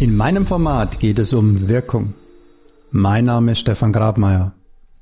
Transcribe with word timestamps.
In 0.00 0.16
meinem 0.16 0.46
Format 0.46 1.00
geht 1.00 1.18
es 1.18 1.32
um 1.32 1.68
Wirkung. 1.68 2.14
Mein 2.92 3.24
Name 3.24 3.50
ist 3.50 3.58
Stefan 3.58 3.92
Grabmeier. 3.92 4.52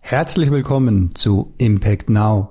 Herzlich 0.00 0.50
willkommen 0.50 1.14
zu 1.14 1.52
Impact 1.58 2.08
Now. 2.08 2.48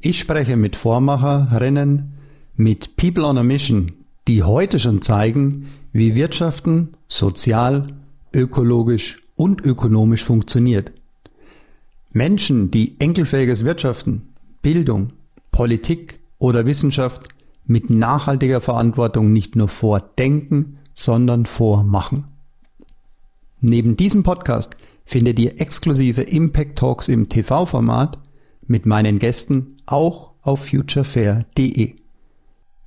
Ich 0.00 0.18
spreche 0.18 0.56
mit 0.56 0.76
Vormacherinnen, 0.76 2.14
mit 2.56 2.96
People 2.96 3.26
on 3.26 3.36
a 3.36 3.42
Mission, 3.42 3.92
die 4.28 4.42
heute 4.42 4.78
schon 4.78 5.02
zeigen, 5.02 5.66
wie 5.92 6.14
Wirtschaften 6.14 6.94
sozial, 7.06 7.86
ökologisch 8.32 9.20
und 9.36 9.60
ökonomisch 9.60 10.24
funktioniert. 10.24 10.90
Menschen, 12.12 12.70
die 12.70 12.98
enkelfähiges 12.98 13.62
Wirtschaften, 13.62 14.28
Bildung, 14.62 15.10
Politik 15.50 16.18
oder 16.38 16.64
Wissenschaft 16.64 17.28
mit 17.66 17.90
nachhaltiger 17.90 18.62
Verantwortung 18.62 19.34
nicht 19.34 19.54
nur 19.54 19.68
vordenken, 19.68 20.78
sondern 20.94 21.46
vormachen. 21.46 22.24
Neben 23.60 23.96
diesem 23.96 24.22
Podcast 24.22 24.76
findet 25.04 25.38
ihr 25.38 25.60
exklusive 25.60 26.22
Impact 26.22 26.78
Talks 26.78 27.08
im 27.08 27.28
TV-Format 27.28 28.18
mit 28.66 28.86
meinen 28.86 29.18
Gästen 29.18 29.78
auch 29.86 30.32
auf 30.42 30.66
futurefair.de. 30.66 31.94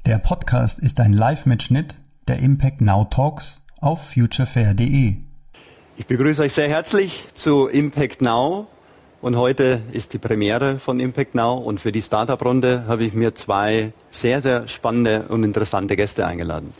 Der 0.05 0.17
Podcast 0.19 0.79
ist 0.79 0.99
ein 0.99 1.13
Live-Mitschnitt 1.13 1.95
der 2.27 2.39
Impact 2.39 2.81
Now 2.81 3.05
Talks 3.05 3.61
auf 3.79 4.09
futurefair.de. 4.09 5.17
Ich 5.97 6.07
begrüße 6.07 6.41
euch 6.41 6.53
sehr 6.53 6.67
herzlich 6.67 7.25
zu 7.33 7.67
Impact 7.67 8.21
Now 8.21 8.67
und 9.21 9.37
heute 9.37 9.81
ist 9.93 10.13
die 10.13 10.17
Premiere 10.17 10.77
von 10.77 10.99
Impact 10.99 11.35
Now 11.35 11.57
und 11.57 11.79
für 11.79 11.91
die 11.91 12.01
Startup-Runde 12.01 12.85
habe 12.87 13.05
ich 13.05 13.13
mir 13.13 13.33
zwei 13.33 13.93
sehr, 14.09 14.41
sehr 14.41 14.67
spannende 14.67 15.23
und 15.29 15.43
interessante 15.43 15.95
Gäste 15.95 16.27
eingeladen. 16.27 16.73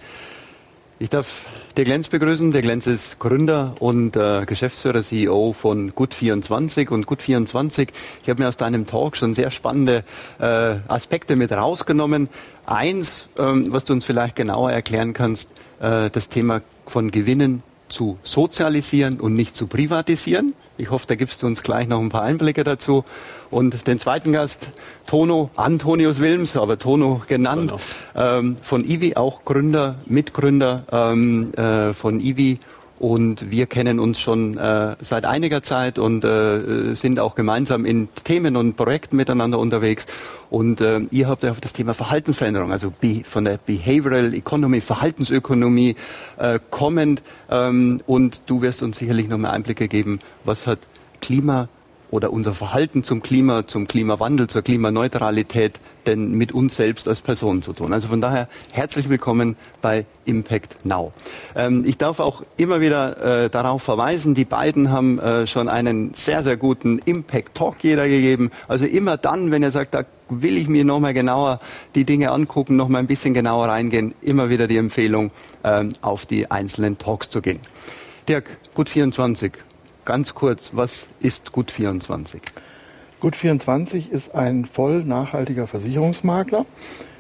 Ich 0.98 1.10
darf 1.10 1.48
der 1.76 1.84
Glenz 1.84 2.08
begrüßen. 2.08 2.54
Der 2.54 2.62
Glenz 2.62 2.88
ist 2.88 3.20
Gründer 3.20 3.76
und 3.80 4.16
äh, 4.16 4.46
Geschäftsführer, 4.46 5.04
CEO 5.04 5.52
von 5.52 5.92
Gut24 5.92 6.88
und 6.88 7.06
Gut24. 7.06 7.90
Ich 8.24 8.30
habe 8.30 8.42
mir 8.42 8.48
aus 8.48 8.56
deinem 8.56 8.88
Talk 8.88 9.18
schon 9.18 9.34
sehr 9.34 9.52
spannende 9.52 10.06
äh, 10.40 10.78
Aspekte 10.88 11.36
mit 11.36 11.52
rausgenommen. 11.52 12.30
Eins, 12.66 13.28
ähm, 13.38 13.74
was 13.74 13.84
du 13.84 13.92
uns 13.92 14.06
vielleicht 14.06 14.38
genauer 14.38 14.72
erklären 14.72 15.12
kannst, 15.12 15.50
äh, 15.82 16.10
das 16.10 16.30
Thema 16.30 16.62
von 16.86 17.12
Gewinnen 17.12 17.62
zu 17.90 18.18
sozialisieren 18.24 19.20
und 19.20 19.34
nicht 19.34 19.56
zu 19.56 19.68
privatisieren. 19.68 20.54
Ich 20.78 20.90
hoffe, 20.90 21.06
da 21.08 21.16
gibst 21.16 21.42
du 21.42 21.48
uns 21.48 21.64
gleich 21.64 21.88
noch 21.88 22.02
ein 22.02 22.10
paar 22.10 22.24
Einblicke 22.24 22.64
dazu. 22.64 23.06
Und 23.50 23.88
den 23.88 23.98
zweiten 24.00 24.34
Gast, 24.34 24.70
Tono 25.08 25.50
Antonius 25.56 26.20
Wilms, 26.20 26.58
aber 26.58 26.78
Tono 26.78 27.22
genannt, 27.28 27.74
ähm, 28.16 28.58
von 28.62 28.84
IWI, 28.84 29.16
auch 29.16 29.46
Gründer, 29.46 29.96
Mitgründer 30.06 30.84
ähm, 30.92 31.54
äh, 31.54 31.94
von 31.94 32.20
IWI 32.20 32.60
und 33.00 33.52
wir 33.52 33.66
kennen 33.66 34.00
uns 34.00 34.20
schon 34.20 34.58
äh, 34.58 34.96
seit 35.02 35.26
einiger 35.26 35.62
Zeit 35.62 36.00
und 36.00 36.24
äh, 36.24 36.94
sind 36.96 37.20
auch 37.20 37.36
gemeinsam 37.36 37.86
in 37.86 38.08
Themen 38.24 38.56
und 38.56 38.78
Projekten 38.78 39.18
miteinander 39.18 39.60
unterwegs. 39.60 40.06
Und 40.50 40.80
äh, 40.80 41.02
ihr 41.12 41.28
habt 41.28 41.44
ja 41.44 41.52
auf 41.52 41.60
das 41.60 41.74
Thema 41.74 41.94
Verhaltensveränderung, 41.94 42.72
also 42.72 42.94
von 43.26 43.46
der 43.46 43.58
Behavioral 43.58 44.34
Economy, 44.34 44.80
Verhaltensökonomie 44.80 45.96
äh, 46.38 46.60
kommend. 46.70 47.22
Ähm, 47.50 48.02
und 48.08 48.44
du 48.46 48.62
wirst 48.62 48.82
uns 48.82 48.98
sicherlich 48.98 49.28
noch 49.28 49.38
mehr 49.38 49.52
Einblicke 49.52 49.88
geben, 49.88 50.20
was 50.46 50.66
hat 50.66 50.80
Klima 51.20 51.68
oder 52.12 52.32
unser 52.32 52.54
Verhalten 52.54 53.04
zum 53.04 53.22
Klima, 53.22 53.68
zum 53.68 53.88
Klimawandel, 53.88 54.48
zur 54.48 54.62
Klimaneutralität 54.62 55.80
denn 56.06 56.32
mit 56.32 56.52
uns 56.52 56.76
selbst 56.76 57.08
als 57.08 57.22
Personen 57.22 57.62
zu 57.62 57.74
tun. 57.74 57.94
Also 57.94 58.08
von 58.08 58.22
daher 58.22 58.48
herzlich 58.72 59.10
willkommen 59.10 59.58
bei 59.82 60.06
Impact 60.26 60.86
Now. 60.86 61.14
Ähm, 61.56 61.84
ich 61.86 61.98
darf 61.98 62.20
auch 62.20 62.44
immer 62.58 62.82
wieder 62.82 63.46
äh, 63.46 63.50
darauf 63.50 63.84
verweisen, 63.84 64.34
die 64.36 64.46
beiden 64.46 64.92
haben 64.92 65.20
äh, 65.20 65.48
schon 65.48 65.68
einen 65.68 66.14
sehr, 66.14 66.44
sehr 66.44 66.58
guten 66.58 67.00
Impact 67.00 67.56
Talk 67.56 67.78
jeder 67.82 68.08
gegeben. 68.08 68.52
Also 68.68 68.86
immer 68.86 69.18
dann, 69.18 69.52
wenn 69.52 69.64
ihr 69.64 69.72
sagt, 69.72 69.94
da 69.94 70.06
will 70.30 70.58
ich 70.58 70.68
mir 70.68 70.86
nochmal 70.86 71.14
genauer 71.14 71.60
die 71.94 72.04
Dinge 72.04 72.32
angucken, 72.32 72.76
nochmal 72.76 73.02
ein 73.02 73.08
bisschen 73.08 73.34
genauer 73.34 73.68
reingehen, 73.68 74.16
immer 74.22 74.50
wieder 74.50 74.68
die 74.68 74.78
Empfehlung, 74.78 75.32
ähm, 75.64 75.94
auf 76.02 76.26
die 76.26 76.50
einzelnen 76.50 76.98
Talks 76.98 77.30
zu 77.30 77.42
gehen. 77.42 77.60
Dirk, 78.28 78.58
gut 78.74 78.90
24. 78.90 79.54
Ganz 80.06 80.36
kurz, 80.36 80.70
was 80.74 81.10
ist 81.20 81.50
Gut24? 81.50 82.38
Gut24 83.24 84.12
ist 84.12 84.36
ein 84.36 84.66
voll 84.66 85.04
nachhaltiger 85.04 85.66
Versicherungsmakler. 85.66 86.68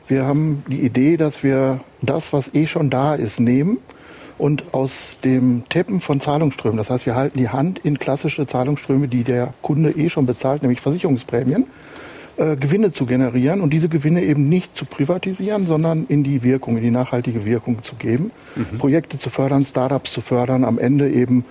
Wir 0.07 0.25
haben 0.25 0.63
die 0.69 0.81
Idee, 0.81 1.17
dass 1.17 1.41
wir 1.41 1.79
das, 2.03 2.31
was 2.31 2.53
eh 2.53 2.67
schon 2.67 2.91
da 2.91 3.15
ist, 3.15 3.39
nehmen 3.39 3.79
und 4.37 4.75
aus 4.75 5.15
dem 5.23 5.63
Tippen 5.67 5.99
von 5.99 6.21
Zahlungsströmen, 6.21 6.77
das 6.77 6.91
heißt, 6.91 7.07
wir 7.07 7.15
halten 7.15 7.39
die 7.39 7.49
Hand 7.49 7.79
in 7.79 7.97
klassische 7.97 8.45
Zahlungsströme, 8.45 9.07
die 9.07 9.23
der 9.23 9.55
Kunde 9.63 9.89
eh 9.89 10.11
schon 10.11 10.27
bezahlt, 10.27 10.61
nämlich 10.61 10.81
Versicherungsprämien, 10.81 11.65
äh, 12.37 12.55
Gewinne 12.55 12.91
zu 12.91 13.07
generieren 13.07 13.61
und 13.61 13.71
diese 13.71 13.89
Gewinne 13.89 14.21
eben 14.21 14.47
nicht 14.47 14.77
zu 14.77 14.85
privatisieren, 14.85 15.65
sondern 15.65 16.05
in 16.07 16.23
die 16.23 16.43
Wirkung, 16.43 16.77
in 16.77 16.83
die 16.83 16.91
nachhaltige 16.91 17.45
Wirkung 17.45 17.81
zu 17.81 17.95
geben, 17.95 18.29
mhm. 18.55 18.77
Projekte 18.77 19.17
zu 19.17 19.31
fördern, 19.31 19.65
Startups 19.65 20.11
zu 20.11 20.21
fördern, 20.21 20.63
am 20.63 20.77
Ende 20.77 21.09
eben 21.09 21.45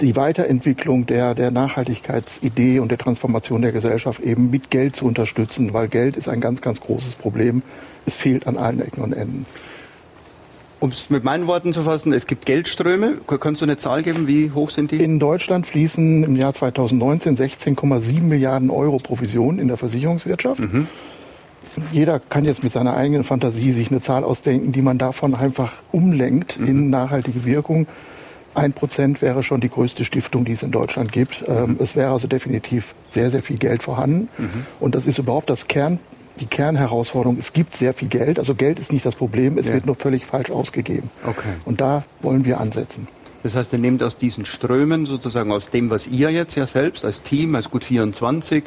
die 0.00 0.16
Weiterentwicklung 0.16 1.06
der, 1.06 1.34
der 1.34 1.50
Nachhaltigkeitsidee 1.50 2.78
und 2.78 2.90
der 2.90 2.98
Transformation 2.98 3.62
der 3.62 3.72
Gesellschaft 3.72 4.20
eben 4.20 4.50
mit 4.50 4.70
Geld 4.70 4.96
zu 4.96 5.06
unterstützen, 5.06 5.72
weil 5.72 5.88
Geld 5.88 6.16
ist 6.16 6.28
ein 6.28 6.40
ganz, 6.40 6.60
ganz 6.60 6.80
großes 6.80 7.16
Problem. 7.16 7.62
Es 8.06 8.16
fehlt 8.16 8.46
an 8.46 8.56
allen 8.56 8.80
Ecken 8.80 9.02
und 9.02 9.12
Enden. 9.12 9.46
Um 10.80 10.90
es 10.90 11.10
mit 11.10 11.24
meinen 11.24 11.46
Worten 11.46 11.74
zu 11.74 11.82
fassen, 11.82 12.12
es 12.14 12.26
gibt 12.26 12.46
Geldströme. 12.46 13.18
Kannst 13.38 13.60
du 13.60 13.66
eine 13.66 13.76
Zahl 13.76 14.02
geben? 14.02 14.26
Wie 14.26 14.50
hoch 14.52 14.70
sind 14.70 14.92
die? 14.92 14.96
In 14.96 15.18
Deutschland 15.18 15.66
fließen 15.66 16.24
im 16.24 16.36
Jahr 16.36 16.54
2019 16.54 17.36
16,7 17.36 18.22
Milliarden 18.22 18.70
Euro 18.70 18.96
Provision 18.96 19.58
in 19.58 19.68
der 19.68 19.76
Versicherungswirtschaft. 19.76 20.60
Mhm. 20.60 20.86
Jeder 21.92 22.18
kann 22.18 22.46
jetzt 22.46 22.64
mit 22.64 22.72
seiner 22.72 22.96
eigenen 22.96 23.24
Fantasie 23.24 23.72
sich 23.72 23.90
eine 23.90 24.00
Zahl 24.00 24.24
ausdenken, 24.24 24.72
die 24.72 24.80
man 24.80 24.96
davon 24.96 25.34
einfach 25.34 25.74
umlenkt 25.92 26.58
mhm. 26.58 26.66
in 26.66 26.90
nachhaltige 26.90 27.44
Wirkung. 27.44 27.86
Ein 28.60 28.74
Prozent 28.74 29.22
wäre 29.22 29.42
schon 29.42 29.60
die 29.60 29.70
größte 29.70 30.04
Stiftung, 30.04 30.44
die 30.44 30.52
es 30.52 30.62
in 30.62 30.70
Deutschland 30.70 31.12
gibt. 31.12 31.48
Mhm. 31.48 31.78
Es 31.80 31.96
wäre 31.96 32.12
also 32.12 32.28
definitiv 32.28 32.94
sehr, 33.10 33.30
sehr 33.30 33.42
viel 33.42 33.56
Geld 33.56 33.82
vorhanden. 33.82 34.28
Mhm. 34.36 34.66
Und 34.80 34.94
das 34.94 35.06
ist 35.06 35.18
überhaupt 35.18 35.48
das 35.48 35.66
Kern, 35.66 35.98
die 36.40 36.46
Kernherausforderung. 36.46 37.38
Es 37.38 37.54
gibt 37.54 37.74
sehr 37.74 37.94
viel 37.94 38.08
Geld. 38.08 38.38
Also 38.38 38.54
Geld 38.54 38.78
ist 38.78 38.92
nicht 38.92 39.06
das 39.06 39.14
Problem. 39.14 39.56
Es 39.56 39.66
ja. 39.66 39.72
wird 39.72 39.86
nur 39.86 39.96
völlig 39.96 40.26
falsch 40.26 40.50
ausgegeben. 40.50 41.08
Okay. 41.26 41.48
Und 41.64 41.80
da 41.80 42.04
wollen 42.20 42.44
wir 42.44 42.60
ansetzen. 42.60 43.08
Das 43.42 43.56
heißt, 43.56 43.72
ihr 43.72 43.78
nehmt 43.78 44.02
aus 44.02 44.18
diesen 44.18 44.44
Strömen 44.44 45.06
sozusagen 45.06 45.50
aus 45.52 45.70
dem, 45.70 45.88
was 45.88 46.06
ihr 46.06 46.30
jetzt 46.30 46.54
ja 46.54 46.66
selbst 46.66 47.06
als 47.06 47.22
Team, 47.22 47.54
als 47.54 47.70
Gut 47.70 47.84
24 47.84 48.64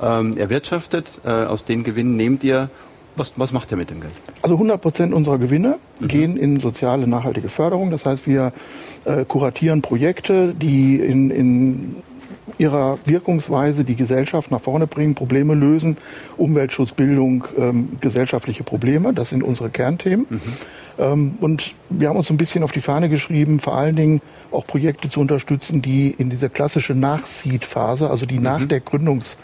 ähm, 0.00 0.36
erwirtschaftet, 0.36 1.10
äh, 1.24 1.30
aus 1.30 1.64
den 1.64 1.82
Gewinnen 1.82 2.16
nehmt 2.16 2.44
ihr 2.44 2.70
was, 3.16 3.32
was 3.36 3.52
macht 3.52 3.70
ihr 3.70 3.76
mit 3.76 3.90
dem 3.90 4.00
Geld? 4.00 4.14
Also 4.42 4.54
100 4.54 4.80
Prozent 4.80 5.14
unserer 5.14 5.38
Gewinne 5.38 5.78
mhm. 6.00 6.08
gehen 6.08 6.36
in 6.36 6.60
soziale, 6.60 7.06
nachhaltige 7.06 7.48
Förderung. 7.48 7.90
Das 7.90 8.06
heißt, 8.06 8.26
wir 8.26 8.52
äh, 9.04 9.24
kuratieren 9.24 9.82
Projekte, 9.82 10.54
die 10.54 10.96
in, 10.96 11.30
in 11.30 11.96
ihrer 12.58 12.98
Wirkungsweise 13.04 13.84
die 13.84 13.96
Gesellschaft 13.96 14.50
nach 14.50 14.60
vorne 14.60 14.86
bringen, 14.86 15.14
Probleme 15.14 15.54
lösen, 15.54 15.96
Umweltschutz, 16.36 16.92
Bildung, 16.92 17.44
ähm, 17.58 17.90
gesellschaftliche 18.00 18.64
Probleme. 18.64 19.12
Das 19.12 19.30
sind 19.30 19.42
unsere 19.42 19.70
Kernthemen. 19.70 20.26
Mhm. 20.28 20.40
Ähm, 20.98 21.34
und 21.40 21.74
wir 21.90 22.08
haben 22.08 22.16
uns 22.16 22.30
ein 22.30 22.36
bisschen 22.36 22.62
auf 22.62 22.72
die 22.72 22.80
Fahne 22.80 23.08
geschrieben, 23.08 23.60
vor 23.60 23.74
allen 23.74 23.96
Dingen 23.96 24.20
auch 24.50 24.66
Projekte 24.66 25.08
zu 25.08 25.20
unterstützen, 25.20 25.82
die 25.82 26.14
in 26.16 26.30
diese 26.30 26.50
klassische 26.50 26.94
Nachseed-Phase, 26.94 28.10
also 28.10 28.26
die 28.26 28.38
mhm. 28.38 28.44
nach 28.44 28.66
der 28.66 28.82
Gründungs- 28.82 29.36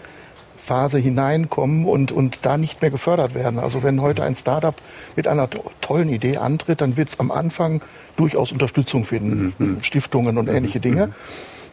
Phase 0.69 0.99
hineinkommen 0.99 1.87
und, 1.87 2.13
und 2.13 2.41
da 2.43 2.59
nicht 2.59 2.83
mehr 2.83 2.91
gefördert 2.91 3.35
werden. 3.35 3.59
Also 3.59 3.83
wenn 3.83 4.03
heute 4.03 4.23
ein 4.23 4.37
Startup 4.37 4.75
mit 5.17 5.27
einer 5.27 5.49
tollen 5.81 6.11
Idee 6.11 6.37
antritt, 6.37 6.83
dann 6.83 6.99
wird 6.99 7.09
es 7.09 7.21
am 7.21 7.31
Anfang 7.31 7.81
durchaus 8.17 8.53
Unterstützung 8.53 9.07
finden, 9.07 9.55
mhm. 9.59 9.67
mhm. 9.67 9.83
Stiftungen 9.83 10.37
und 10.37 10.49
ähnliche 10.49 10.79
Dinge. 10.79 11.07
Mhm. 11.07 11.13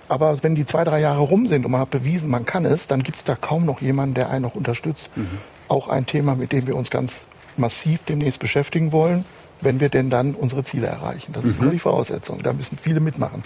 Aber 0.07 0.42
wenn 0.44 0.56
die 0.56 0.65
zwei, 0.65 0.86
drei 0.86 1.01
Jahre 1.01 1.21
rum 1.21 1.47
sind 1.47 1.65
und 1.65 1.71
man 1.71 1.81
hat 1.81 1.89
bewiesen, 1.89 2.30
man 2.30 2.45
kann 2.45 2.63
es, 2.63 2.88
dann 2.88 3.03
gibt 3.03 3.18
es 3.18 3.25
da 3.25 3.36
kaum 3.36 3.65
noch 3.65 3.81
jemanden, 3.81 4.15
der 4.15 4.30
einen 4.30 4.44
noch 4.44 4.56
unterstützt. 4.56 5.09
Mhm. 5.15 5.27
Auch 5.68 5.89
ein 5.89 6.06
Thema, 6.06 6.36
mit 6.36 6.53
dem 6.53 6.65
wir 6.65 6.75
uns 6.75 6.89
ganz 6.89 7.12
massiv 7.57 8.00
demnächst 8.07 8.39
beschäftigen 8.39 8.94
wollen, 8.94 9.25
wenn 9.62 9.81
wir 9.81 9.89
denn 9.89 10.09
dann 10.09 10.36
unsere 10.36 10.63
Ziele 10.63 10.88
erreichen. 10.88 11.33
Das 11.33 11.44
ist 11.44 11.57
mhm. 11.57 11.65
nur 11.65 11.74
die 11.74 11.80
Voraussetzung. 11.80 12.41
Da 12.44 12.53
müssen 12.53 12.77
viele 12.77 13.01
mitmachen. 13.01 13.44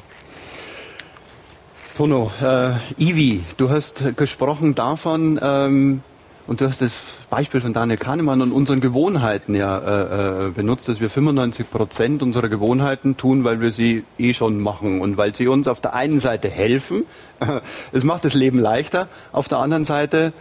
Tono, 2.00 2.32
äh, 2.42 2.76
Ivi, 2.98 3.44
du 3.58 3.72
hast 3.72 4.16
gesprochen 4.16 4.74
davon, 4.74 5.38
ähm, 5.44 6.02
und 6.48 6.62
du 6.62 6.66
hast 6.66 6.82
das 6.82 6.94
Beispiel 7.30 7.60
von 7.60 7.74
Daniel 7.74 7.98
Kahnemann 7.98 8.42
und 8.42 8.54
unseren 8.54 8.80
Gewohnheiten 8.80 9.54
ja 9.54 9.78
äh, 9.80 10.48
äh 10.48 10.52
benutzt, 10.52 10.88
dass 10.88 11.02
wir 11.02 11.10
95 11.10 11.70
Prozent 11.70 12.24
unserer 12.24 12.48
Gewohnheiten 12.48 13.18
tun, 13.18 13.44
weil 13.44 13.60
wir 13.60 13.74
sie 13.74 14.06
eh 14.18 14.34
schon 14.34 14.62
machen 14.62 15.02
und 15.02 15.18
weil 15.18 15.36
sie 15.36 15.50
uns 15.50 15.68
auf 15.68 15.82
der 15.82 15.94
einen 15.94 16.22
Seite 16.22 16.48
helfen, 16.48 17.04
es 17.92 18.06
macht 18.06 18.24
das 18.24 18.34
Leben 18.34 18.60
leichter, 18.60 19.10
auf 19.34 19.50
der 19.50 19.58
anderen 19.58 19.84
Seite 19.84 20.32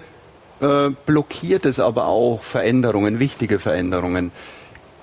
äh, 0.61 0.90
blockiert 1.06 1.66
es 1.66 1.81
aber 1.81 2.06
auch 2.06 2.44
Veränderungen, 2.44 3.19
wichtige 3.19 3.58
Veränderungen. 3.58 4.31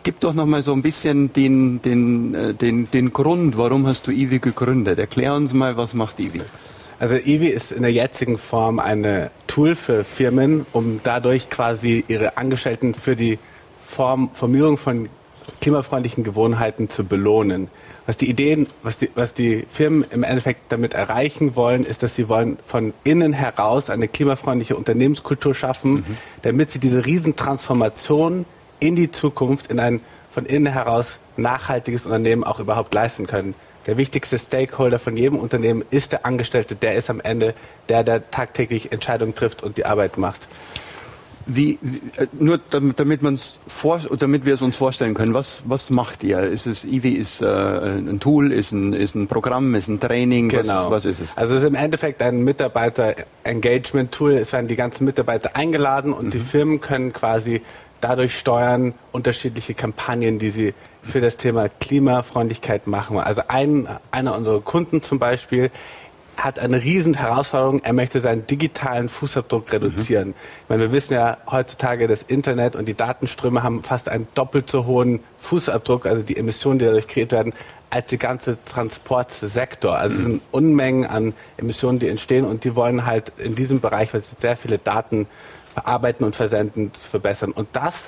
Gib 0.05 0.19
doch 0.19 0.35
noch 0.35 0.45
mal 0.45 0.61
so 0.61 0.71
ein 0.71 0.83
bisschen 0.83 1.33
den, 1.33 1.81
den, 1.81 2.35
äh, 2.35 2.53
den, 2.53 2.89
den 2.91 3.11
Grund, 3.11 3.57
warum 3.57 3.87
hast 3.87 4.07
du 4.07 4.11
IWI 4.11 4.39
gegründet? 4.39 4.99
Erklär 4.99 5.33
uns 5.33 5.51
mal, 5.51 5.75
was 5.75 5.93
macht 5.93 6.19
IWI? 6.19 6.43
Also 6.99 7.15
IWI 7.15 7.47
ist 7.47 7.71
in 7.73 7.81
der 7.81 7.91
jetzigen 7.91 8.37
Form 8.37 8.79
eine 8.79 9.31
Tool 9.47 9.75
für 9.75 10.03
Firmen, 10.03 10.65
um 10.71 11.01
dadurch 11.03 11.49
quasi 11.49 12.05
ihre 12.07 12.37
Angestellten 12.37 12.93
für 12.93 13.15
die 13.15 13.39
Form, 13.85 14.29
Formierung 14.33 14.77
von 14.77 15.09
klimafreundlichen 15.59 16.23
Gewohnheiten 16.23 16.89
zu 16.89 17.03
belohnen. 17.03 17.67
Was 18.05 18.17
die 18.17 18.29
Ideen, 18.29 18.67
was 18.83 18.99
die, 18.99 19.09
was 19.15 19.33
die 19.33 19.65
Firmen 19.71 20.05
im 20.11 20.21
Endeffekt 20.21 20.71
damit 20.71 20.93
erreichen 20.93 21.55
wollen, 21.55 21.83
ist, 21.83 22.03
dass 22.03 22.13
sie 22.13 22.29
wollen 22.29 22.59
von 22.67 22.93
innen 23.03 23.33
heraus 23.33 23.89
eine 23.89 24.07
klimafreundliche 24.07 24.75
Unternehmenskultur 24.75 25.55
schaffen, 25.55 25.93
mhm. 25.93 26.05
damit 26.43 26.69
sie 26.69 26.77
diese 26.77 27.07
Riesentransformation 27.07 28.45
in 28.85 28.95
die 28.95 29.11
Zukunft, 29.11 29.67
in 29.71 29.79
ein 29.79 30.01
von 30.31 30.45
innen 30.45 30.71
heraus 30.71 31.17
nachhaltiges 31.37 32.05
Unternehmen 32.05 32.43
auch 32.43 32.59
überhaupt 32.59 32.93
leisten 32.93 33.25
können. 33.25 33.55
Der 33.87 33.97
wichtigste 33.97 34.37
Stakeholder 34.37 34.99
von 34.99 35.15
jedem 35.17 35.39
Unternehmen 35.39 35.83
ist 35.91 36.11
der 36.11 36.25
Angestellte, 36.25 36.75
der 36.75 36.95
ist 36.95 37.09
am 37.09 37.19
Ende 37.19 37.55
der, 37.89 38.03
der 38.03 38.29
tagtäglich 38.29 38.91
Entscheidungen 38.91 39.33
trifft 39.33 39.63
und 39.63 39.77
die 39.77 39.85
Arbeit 39.85 40.17
macht. 40.17 40.47
Wie, 41.47 41.77
nur 42.39 42.59
damit, 42.71 42.99
damit, 42.99 43.21
vor, 43.67 43.99
damit 44.17 44.45
wir 44.45 44.55
es 44.55 44.63
uns 44.63 44.75
vorstellen 44.75 45.13
können, 45.13 45.35
was, 45.35 45.61
was 45.65 45.91
macht 45.91 46.23
ihr? 46.23 46.39
Ist 46.39 46.65
es, 46.65 46.83
IWI 46.83 47.13
ist 47.13 47.41
äh, 47.41 47.45
ein 47.45 48.19
Tool, 48.19 48.51
ist 48.51 48.71
ein, 48.71 48.93
ist 48.93 49.13
ein 49.13 49.27
Programm, 49.27 49.75
ist 49.75 49.87
ein 49.87 49.99
Training? 49.99 50.49
Genau. 50.49 50.85
Was, 50.85 50.91
was 50.91 51.05
ist 51.05 51.19
es? 51.19 51.37
Also 51.37 51.53
es 51.53 51.61
ist 51.61 51.67
im 51.67 51.75
Endeffekt 51.75 52.23
ein 52.23 52.43
Mitarbeiter-Engagement-Tool. 52.43 54.33
Es 54.33 54.53
werden 54.53 54.67
die 54.67 54.75
ganzen 54.75 55.05
Mitarbeiter 55.05 55.55
eingeladen 55.55 56.13
und 56.13 56.25
mhm. 56.25 56.31
die 56.31 56.39
Firmen 56.39 56.81
können 56.81 57.13
quasi 57.13 57.61
dadurch 58.01 58.37
steuern 58.37 58.93
unterschiedliche 59.11 59.73
Kampagnen, 59.73 60.39
die 60.39 60.49
sie 60.49 60.73
für 61.01 61.21
das 61.21 61.37
Thema 61.37 61.69
Klimafreundlichkeit 61.69 62.87
machen. 62.87 63.17
Also 63.19 63.43
ein, 63.47 63.87
einer 64.11 64.35
unserer 64.35 64.61
Kunden 64.61 65.01
zum 65.01 65.19
Beispiel 65.19 65.71
hat 66.37 66.59
eine 66.59 66.83
riesen 66.83 67.13
Herausforderung. 67.13 67.81
Er 67.83 67.93
möchte 67.93 68.21
seinen 68.21 68.45
digitalen 68.47 69.09
Fußabdruck 69.09 69.71
reduzieren. 69.71 70.29
Mhm. 70.29 70.33
Ich 70.63 70.69
meine, 70.69 70.81
wir 70.83 70.91
wissen 70.91 71.13
ja 71.13 71.37
heutzutage, 71.49 72.07
das 72.07 72.23
Internet 72.23 72.75
und 72.75 72.85
die 72.87 72.93
Datenströme 72.93 73.63
haben 73.63 73.83
fast 73.83 74.09
einen 74.09 74.27
doppelt 74.35 74.69
so 74.69 74.85
hohen 74.85 75.21
Fußabdruck, 75.39 76.05
also 76.05 76.23
die 76.23 76.37
Emissionen, 76.37 76.79
die 76.79 76.85
dadurch 76.85 77.07
kreiert 77.07 77.31
werden, 77.31 77.53
als 77.89 78.09
der 78.09 78.17
ganze 78.17 78.57
Transportsektor. 78.65 79.95
Also 79.95 80.15
es 80.15 80.23
sind 80.23 80.41
Unmengen 80.51 81.05
an 81.05 81.33
Emissionen, 81.57 81.99
die 81.99 82.09
entstehen 82.09 82.45
und 82.45 82.63
die 82.63 82.75
wollen 82.75 83.05
halt 83.05 83.31
in 83.37 83.55
diesem 83.55 83.79
Bereich, 83.79 84.13
weil 84.13 84.21
sie 84.21 84.35
sehr 84.35 84.57
viele 84.57 84.77
Daten 84.77 85.27
verarbeiten 85.75 86.25
und 86.25 86.35
versenden, 86.35 86.93
zu 86.93 87.07
verbessern. 87.07 87.51
Und 87.51 87.67
das, 87.73 88.07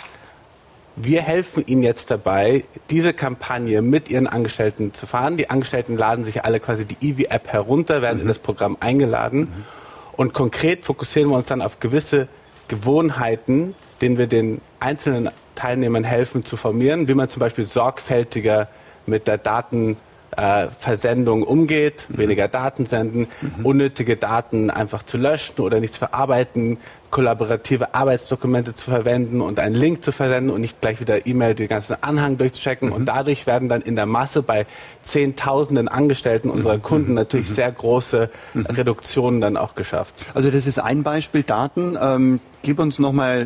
wir 0.96 1.22
helfen 1.22 1.66
Ihnen 1.68 1.84
jetzt 1.84 2.10
dabei, 2.10 2.64
diese 2.90 3.14
Kampagne 3.14 3.82
mit 3.82 4.10
Ihren 4.10 4.26
Angestellten 4.26 4.94
zu 4.94 5.06
fahren. 5.06 5.36
Die 5.36 5.50
Angestellten 5.50 5.98
laden 5.98 6.24
sich 6.24 6.46
alle 6.46 6.62
quasi 6.62 6.86
die 6.86 6.98
EV-App 7.02 7.50
herunter, 7.50 8.02
werden 8.02 8.18
mhm. 8.18 8.22
in 8.22 8.28
das 8.30 8.40
Programm 8.40 8.78
eingeladen. 8.80 9.40
Mhm. 9.40 9.66
Und 10.14 10.34
konkret 10.34 10.86
fokussieren 10.86 11.30
wir 11.30 11.36
uns 11.36 11.48
dann 11.48 11.62
auf 11.62 11.82
gewisse 11.82 12.30
Gewohnheiten, 12.70 13.76
denen 14.02 14.18
wir 14.18 14.28
den 14.28 14.62
einzelnen 14.80 15.30
Teilnehmern 15.56 16.06
helfen 16.06 16.44
zu 16.44 16.56
formieren, 16.56 17.10
wie 17.10 17.16
man 17.16 17.30
zum 17.30 17.42
Beispiel 17.42 17.68
sorgfältiger 17.68 18.70
mit 19.06 19.28
der 19.28 19.38
Daten 19.38 19.98
äh, 20.36 20.68
Versendung 20.80 21.44
umgeht, 21.44 22.08
mhm. 22.10 22.18
weniger 22.18 22.48
Daten 22.48 22.86
senden, 22.86 23.28
mhm. 23.42 23.66
unnötige 23.66 24.18
Daten 24.18 24.70
einfach 24.70 25.04
zu 25.04 25.18
löschen 25.18 25.62
oder 25.62 25.80
nicht 25.80 25.94
zu 25.94 26.00
verarbeiten, 26.00 26.78
kollaborative 27.10 27.94
Arbeitsdokumente 27.94 28.76
zu 28.76 28.92
verwenden 28.92 29.40
und 29.40 29.60
einen 29.60 29.76
Link 29.76 30.04
zu 30.04 30.12
versenden 30.12 30.54
und 30.54 30.62
nicht 30.62 30.82
gleich 30.82 31.00
wieder 31.00 31.26
E-Mail 31.26 31.56
den 31.56 31.68
ganzen 31.68 31.96
Anhang 32.02 32.38
durchzuchecken. 32.38 32.90
Mhm. 32.90 32.96
Und 32.96 33.06
dadurch 33.06 33.48
werden 33.48 33.70
dann 33.70 33.82
in 33.82 33.96
der 33.96 34.06
Masse 34.06 34.44
bei 34.44 34.66
Zehntausenden 35.04 35.88
Angestellten 35.88 36.50
unserer 36.50 36.78
mhm. 36.78 36.82
Kunden 36.82 37.14
natürlich 37.14 37.50
mhm. 37.50 37.54
sehr 37.54 37.72
große. 37.72 38.30
Reduktionen 38.56 39.40
dann 39.40 39.58
auch 39.58 39.76
geschafft. 39.76 40.14
Also 40.34 40.52
das 40.52 40.68
ist 40.68 40.80
ein 40.80 41.04
Beispiel 41.04 41.44
Daten. 41.44 41.98
Ähm, 42.00 42.40
gib 42.62 42.80
uns 42.80 43.00
noch 43.00 43.14
mal, 43.14 43.46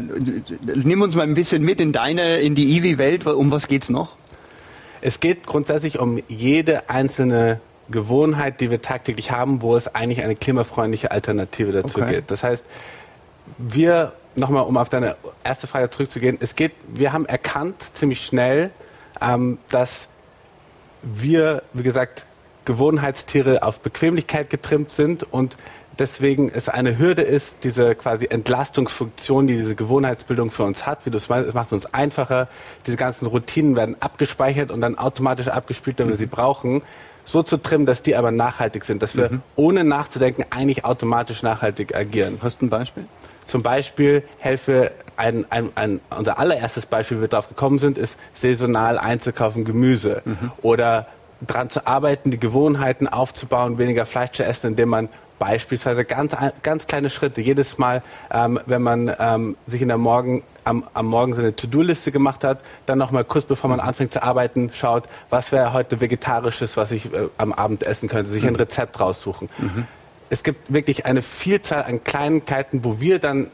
nimm 0.63 1.01
uns 1.01 1.15
mal 1.15 1.23
ein 1.23 1.35
bisschen 1.35 1.63
mit 1.63 1.79
in 1.79 1.91
deine, 1.91 2.39
in 2.39 2.55
die 2.55 2.75
IWI-Welt. 2.77 3.27
Um 3.27 3.51
was 3.51 3.67
geht's 3.67 3.89
noch? 3.89 4.15
Es 5.01 5.19
geht 5.19 5.45
grundsätzlich 5.45 5.99
um 5.99 6.21
jede 6.27 6.89
einzelne 6.89 7.59
Gewohnheit, 7.89 8.61
die 8.61 8.69
wir 8.69 8.81
tagtäglich 8.81 9.31
haben, 9.31 9.61
wo 9.61 9.75
es 9.75 9.93
eigentlich 9.93 10.23
eine 10.23 10.35
klimafreundliche 10.35 11.11
Alternative 11.11 11.71
dazu 11.71 12.01
okay. 12.01 12.15
gibt. 12.15 12.31
Das 12.31 12.43
heißt, 12.43 12.65
wir, 13.57 14.13
nochmal 14.35 14.63
um 14.63 14.77
auf 14.77 14.89
deine 14.89 15.15
erste 15.43 15.67
Frage 15.67 15.89
zurückzugehen, 15.89 16.37
es 16.39 16.55
geht, 16.55 16.71
wir 16.87 17.13
haben 17.13 17.25
erkannt 17.25 17.75
ziemlich 17.93 18.25
schnell, 18.25 18.71
ähm, 19.19 19.57
dass 19.69 20.07
wir, 21.01 21.63
wie 21.73 21.83
gesagt, 21.83 22.25
Gewohnheitstiere 22.65 23.63
auf 23.63 23.79
Bequemlichkeit 23.79 24.49
getrimmt 24.49 24.91
sind 24.91 25.23
und 25.23 25.57
deswegen 26.01 26.49
es 26.49 26.67
eine 26.67 26.97
Hürde 26.97 27.21
ist, 27.21 27.63
diese 27.63 27.93
quasi 27.93 28.25
Entlastungsfunktion, 28.25 29.45
die 29.45 29.55
diese 29.55 29.75
Gewohnheitsbildung 29.75 30.49
für 30.49 30.63
uns 30.63 30.87
hat, 30.87 31.05
wie 31.05 31.11
du 31.11 31.17
es 31.17 31.29
meinst, 31.29 31.47
es 31.47 31.53
macht 31.53 31.71
uns 31.71 31.85
einfacher. 31.93 32.47
Diese 32.87 32.97
ganzen 32.97 33.27
Routinen 33.27 33.75
werden 33.75 33.95
abgespeichert 33.99 34.71
und 34.71 34.81
dann 34.81 34.97
automatisch 34.97 35.47
abgespielt, 35.47 35.99
wenn 35.99 36.09
wir 36.09 36.15
sie 36.15 36.25
brauchen, 36.25 36.81
so 37.23 37.43
zu 37.43 37.57
trimmen, 37.57 37.85
dass 37.85 38.01
die 38.01 38.15
aber 38.15 38.31
nachhaltig 38.31 38.83
sind, 38.83 39.03
dass 39.03 39.15
wir 39.15 39.29
mhm. 39.29 39.41
ohne 39.55 39.83
nachzudenken 39.83 40.43
eigentlich 40.49 40.85
automatisch 40.85 41.43
nachhaltig 41.43 41.95
agieren. 41.95 42.39
Hast 42.41 42.61
du 42.61 42.65
ein 42.65 42.69
Beispiel? 42.69 43.05
Zum 43.45 43.61
Beispiel 43.61 44.23
helfe 44.39 44.91
ein, 45.17 45.45
ein, 45.51 45.69
ein, 45.75 45.99
unser 46.17 46.39
allererstes 46.39 46.87
Beispiel, 46.87 47.17
wie 47.17 47.21
wir 47.21 47.27
darauf 47.27 47.47
gekommen 47.47 47.77
sind, 47.77 47.99
ist 47.99 48.17
saisonal 48.33 48.97
einzukaufen 48.97 49.65
Gemüse 49.65 50.23
mhm. 50.25 50.51
oder 50.63 51.05
daran 51.41 51.69
zu 51.69 51.85
arbeiten, 51.85 52.31
die 52.31 52.39
Gewohnheiten 52.39 53.07
aufzubauen, 53.07 53.77
weniger 53.77 54.07
Fleisch 54.07 54.31
zu 54.31 54.43
essen, 54.43 54.71
indem 54.71 54.89
man 54.89 55.09
beispielsweise 55.41 56.05
ganz, 56.05 56.35
ganz 56.61 56.85
kleine 56.85 57.09
Schritte. 57.09 57.41
Jedes 57.41 57.79
Mal, 57.79 58.03
ähm, 58.29 58.59
wenn 58.67 58.83
man 58.83 59.11
ähm, 59.17 59.57
sich 59.65 59.81
in 59.81 59.87
der 59.87 59.97
Morgen, 59.97 60.43
am, 60.65 60.83
am 60.93 61.07
Morgen 61.07 61.33
seine 61.33 61.55
To-Do-Liste 61.55 62.11
gemacht 62.11 62.43
hat, 62.43 62.59
dann 62.85 62.99
nochmal 62.99 63.23
kurz 63.23 63.45
bevor 63.45 63.67
man 63.67 63.79
anfängt 63.79 64.13
zu 64.13 64.21
arbeiten, 64.21 64.69
schaut, 64.71 65.05
was 65.31 65.51
wäre 65.51 65.73
heute 65.73 65.99
Vegetarisches, 65.99 66.77
was 66.77 66.91
ich 66.91 67.11
äh, 67.11 67.27
am 67.39 67.53
Abend 67.53 67.81
essen 67.81 68.07
könnte, 68.07 68.29
sich 68.29 68.43
ein 68.45 68.53
mhm. 68.53 68.57
Rezept 68.57 68.99
raussuchen. 68.99 69.49
Mhm. 69.57 69.87
Es 70.29 70.43
gibt 70.43 70.71
wirklich 70.71 71.07
eine 71.07 71.23
Vielzahl 71.23 71.85
an 71.85 72.03
Kleinigkeiten, 72.03 72.85
wo 72.85 72.99
wir 72.99 73.17
dann 73.17 73.47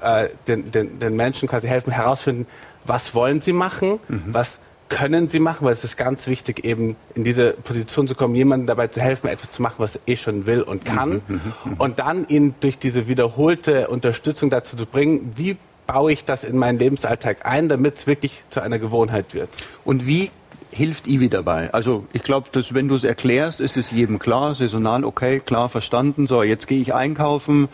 äh, 0.00 0.30
den, 0.46 0.70
den, 0.70 0.98
den 0.98 1.14
Menschen 1.14 1.46
quasi 1.46 1.68
helfen, 1.68 1.92
herausfinden, 1.92 2.46
was 2.86 3.14
wollen 3.14 3.42
sie 3.42 3.52
machen, 3.52 4.00
mhm. 4.08 4.22
was 4.28 4.58
können 4.88 5.28
sie 5.28 5.38
machen, 5.38 5.64
weil 5.64 5.72
es 5.72 5.84
ist 5.84 5.96
ganz 5.96 6.26
wichtig, 6.26 6.64
eben 6.64 6.96
in 7.14 7.24
diese 7.24 7.52
Position 7.52 8.08
zu 8.08 8.14
kommen, 8.14 8.34
jemandem 8.34 8.66
dabei 8.66 8.88
zu 8.88 9.00
helfen, 9.00 9.28
etwas 9.28 9.50
zu 9.50 9.62
machen, 9.62 9.76
was 9.78 9.96
er 9.96 10.02
eh 10.06 10.16
schon 10.16 10.46
will 10.46 10.62
und 10.62 10.84
kann. 10.84 11.10
Mhm, 11.10 11.22
mhm, 11.28 11.40
mhm. 11.64 11.72
und 11.78 11.98
dann 11.98 12.26
ihn 12.28 12.54
durch 12.60 12.78
diese 12.78 13.08
wiederholte 13.08 13.88
Unterstützung 13.88 14.50
dazu 14.50 14.76
zu 14.76 14.86
bringen, 14.86 15.32
wie 15.36 15.56
baue 15.86 16.12
ich 16.12 16.24
das 16.24 16.44
in 16.44 16.56
meinen 16.56 16.78
Lebensalltag 16.78 17.46
ein, 17.46 17.68
damit 17.68 17.96
es 17.96 18.06
wirklich 18.06 18.42
zu 18.50 18.60
einer 18.60 18.78
Gewohnheit 18.78 19.34
wird. 19.34 19.48
Und 19.84 20.06
wie 20.06 20.30
hilft 20.70 21.06
Ivi 21.06 21.28
dabei? 21.28 21.72
Also 21.72 22.04
ich 22.12 22.22
glaube, 22.22 22.48
dass 22.52 22.74
wenn 22.74 22.88
du 22.88 22.94
es 22.94 23.04
erklärst, 23.04 23.60
ist 23.60 23.76
es 23.76 23.90
jedem 23.90 24.18
klar, 24.18 24.54
saisonal, 24.54 25.04
okay, 25.04 25.40
klar 25.40 25.68
verstanden. 25.68 26.26
So, 26.26 26.42
jetzt 26.42 26.66
gehe 26.66 26.80
ich 26.80 26.94
einkaufen, 26.94 27.68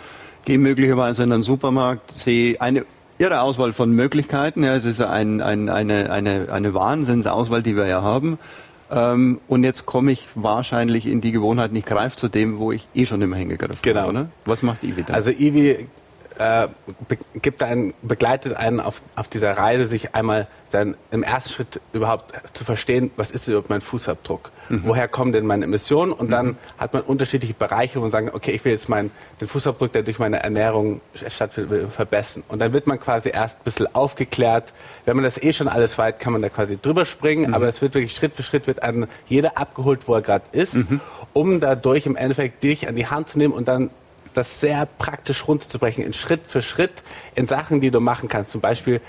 gehe 0.45 0.59
möglicherweise 0.59 1.25
in 1.25 1.33
einen 1.33 1.43
Supermarkt, 1.43 2.13
sehe 2.13 2.61
eine 2.61 2.87
irre 3.19 3.41
Auswahl 3.41 3.73
von 3.73 3.93
Möglichkeiten. 3.93 4.65
Ja, 4.65 4.75
es 4.75 4.85
ist 4.85 5.01
ein, 5.01 5.41
ein, 5.41 5.69
eine, 5.69 6.11
eine, 6.11 6.49
eine 6.51 6.75
Wahnsinnsauswahl, 6.75 7.63
die 7.63 7.77
wir 7.77 7.87
ja 7.87 8.03
haben. 8.03 8.39
Ähm, 8.91 9.41
und 9.49 9.65
jetzt 9.65 9.87
komme 9.87 10.13
ich 10.13 10.27
wahrscheinlich 10.35 11.07
in 11.07 11.21
die 11.21 11.33
Gewohnheit, 11.33 11.71
ich 11.75 11.85
greife 11.85 12.17
zu 12.17 12.29
dem, 12.29 12.59
wo 12.59 12.73
ich 12.73 12.87
eh 12.95 13.07
schon 13.07 13.23
immer 13.23 13.37
hingegriffen 13.37 13.81
genau. 13.83 14.01
habe. 14.03 14.13
Genau. 14.13 14.29
Was 14.45 14.63
macht 14.63 14.85
Ivi 14.85 15.05
da? 15.05 15.15
Also 15.15 15.31
Ivi 15.31 15.89
äh, 16.39 16.69
gibt 17.41 17.63
einen, 17.63 17.95
begleitet 18.03 18.55
einen 18.55 18.81
auf, 18.81 19.01
auf 19.15 19.29
dieser 19.29 19.57
Reise, 19.57 19.87
sich 19.87 20.15
einmal 20.15 20.49
sein, 20.67 20.97
im 21.11 21.23
ersten 21.23 21.51
Schritt 21.51 21.81
überhaupt 21.93 22.35
zu 22.53 22.65
verstehen, 22.65 23.11
was 23.17 23.31
ist 23.31 23.47
überhaupt 23.47 23.71
mein 23.71 23.81
Fußabdruck? 23.81 24.51
Mhm. 24.69 24.83
Woher 24.85 25.09
kommen 25.09 25.33
denn 25.33 25.47
meine 25.47 25.65
Emissionen? 25.65 26.13
Und 26.13 26.27
mhm. 26.27 26.33
dann 26.33 26.59
hat 26.79 26.93
man 26.93 27.03
unterschiedliche 27.03 27.55
Bereiche, 27.55 27.97
wo 27.97 28.03
man 28.03 28.11
sagt, 28.11 28.35
okay, 28.35 28.51
ich 28.51 28.65
will 28.65 28.73
jetzt 28.73 28.89
meinen, 28.89 29.11
den 29.41 29.47
Fußabdruck, 29.47 29.93
der 29.93 30.03
durch 30.03 30.19
meine 30.19 30.43
Ernährung 30.43 31.01
stattfindet, 31.15 31.93
verbessern. 31.93 32.43
Und 32.49 32.59
dann 32.59 32.73
wird 32.73 32.87
man 32.87 32.99
quasi 32.99 33.31
erst 33.31 33.61
ein 33.61 33.65
bisschen 33.65 33.95
aufgeklärt. 33.95 34.73
Wenn 35.05 35.17
man 35.17 35.25
das 35.25 35.41
eh 35.41 35.53
schon 35.53 35.69
alles 35.69 35.97
weiß, 35.97 36.19
kann 36.19 36.33
man 36.33 36.43
da 36.43 36.49
quasi 36.49 36.79
drüber 36.81 37.05
springen, 37.05 37.49
mhm. 37.49 37.55
aber 37.55 37.69
es 37.69 37.81
wird 37.81 37.95
wirklich 37.95 38.15
Schritt 38.15 38.35
für 38.35 38.43
Schritt 38.43 38.67
wird 38.67 38.83
an 38.83 39.07
jeder 39.29 39.57
abgeholt, 39.57 40.01
wo 40.07 40.15
er 40.15 40.23
gerade 40.23 40.45
ist, 40.53 40.75
mhm. 40.75 41.01
um 41.33 41.61
dadurch 41.61 42.07
im 42.07 42.17
Endeffekt 42.17 42.65
dich 42.65 42.89
an 42.89 42.97
die 42.97 43.07
Hand 43.07 43.29
zu 43.29 43.39
nehmen 43.39 43.55
und 43.55 43.69
dann 43.69 43.91
das 44.37 44.61
sehr 44.61 44.87
praktisch 44.99 45.49
runterzubrechen, 45.49 46.05
in 46.05 46.13
Schritt 46.13 46.43
für 46.47 46.63
Schritt, 46.63 47.03
in 47.35 47.47
Sachen, 47.47 47.81
die 47.81 47.91
du 47.91 48.01
machen 48.01 48.29
kannst. 48.29 48.51
Zum 48.51 48.61
Beispiel 48.61 49.01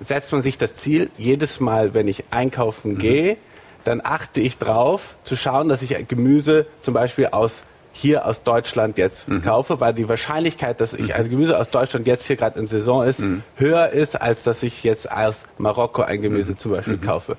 setzt 0.00 0.32
man 0.32 0.42
sich 0.42 0.58
das 0.58 0.74
Ziel, 0.74 1.10
jedes 1.16 1.60
Mal, 1.60 1.94
wenn 1.94 2.08
ich 2.08 2.24
einkaufen 2.30 2.94
mhm. 2.94 2.98
gehe, 2.98 3.36
dann 3.84 4.00
achte 4.04 4.40
ich 4.40 4.58
drauf, 4.58 5.16
zu 5.24 5.36
schauen, 5.36 5.68
dass 5.68 5.82
ich 5.82 5.96
Gemüse 6.08 6.66
zum 6.82 6.94
Beispiel 6.94 7.26
aus 7.26 7.62
hier 7.92 8.26
aus 8.26 8.44
Deutschland 8.44 8.96
jetzt 8.96 9.28
mhm. 9.28 9.42
kaufe, 9.42 9.80
weil 9.80 9.92
die 9.92 10.08
Wahrscheinlichkeit, 10.08 10.80
dass 10.80 10.94
ich 10.94 11.14
ein 11.14 11.28
Gemüse 11.28 11.58
aus 11.58 11.70
Deutschland 11.70 12.06
jetzt 12.06 12.26
hier 12.26 12.36
gerade 12.36 12.58
in 12.60 12.68
Saison 12.68 13.02
ist, 13.02 13.20
mhm. 13.20 13.42
höher 13.56 13.88
ist, 13.88 14.20
als 14.20 14.44
dass 14.44 14.62
ich 14.62 14.84
jetzt 14.84 15.10
aus 15.10 15.44
Marokko 15.58 16.02
ein 16.02 16.22
Gemüse 16.22 16.52
mhm. 16.52 16.58
zum 16.58 16.72
Beispiel 16.72 16.96
mhm. 16.96 17.00
kaufe. 17.00 17.36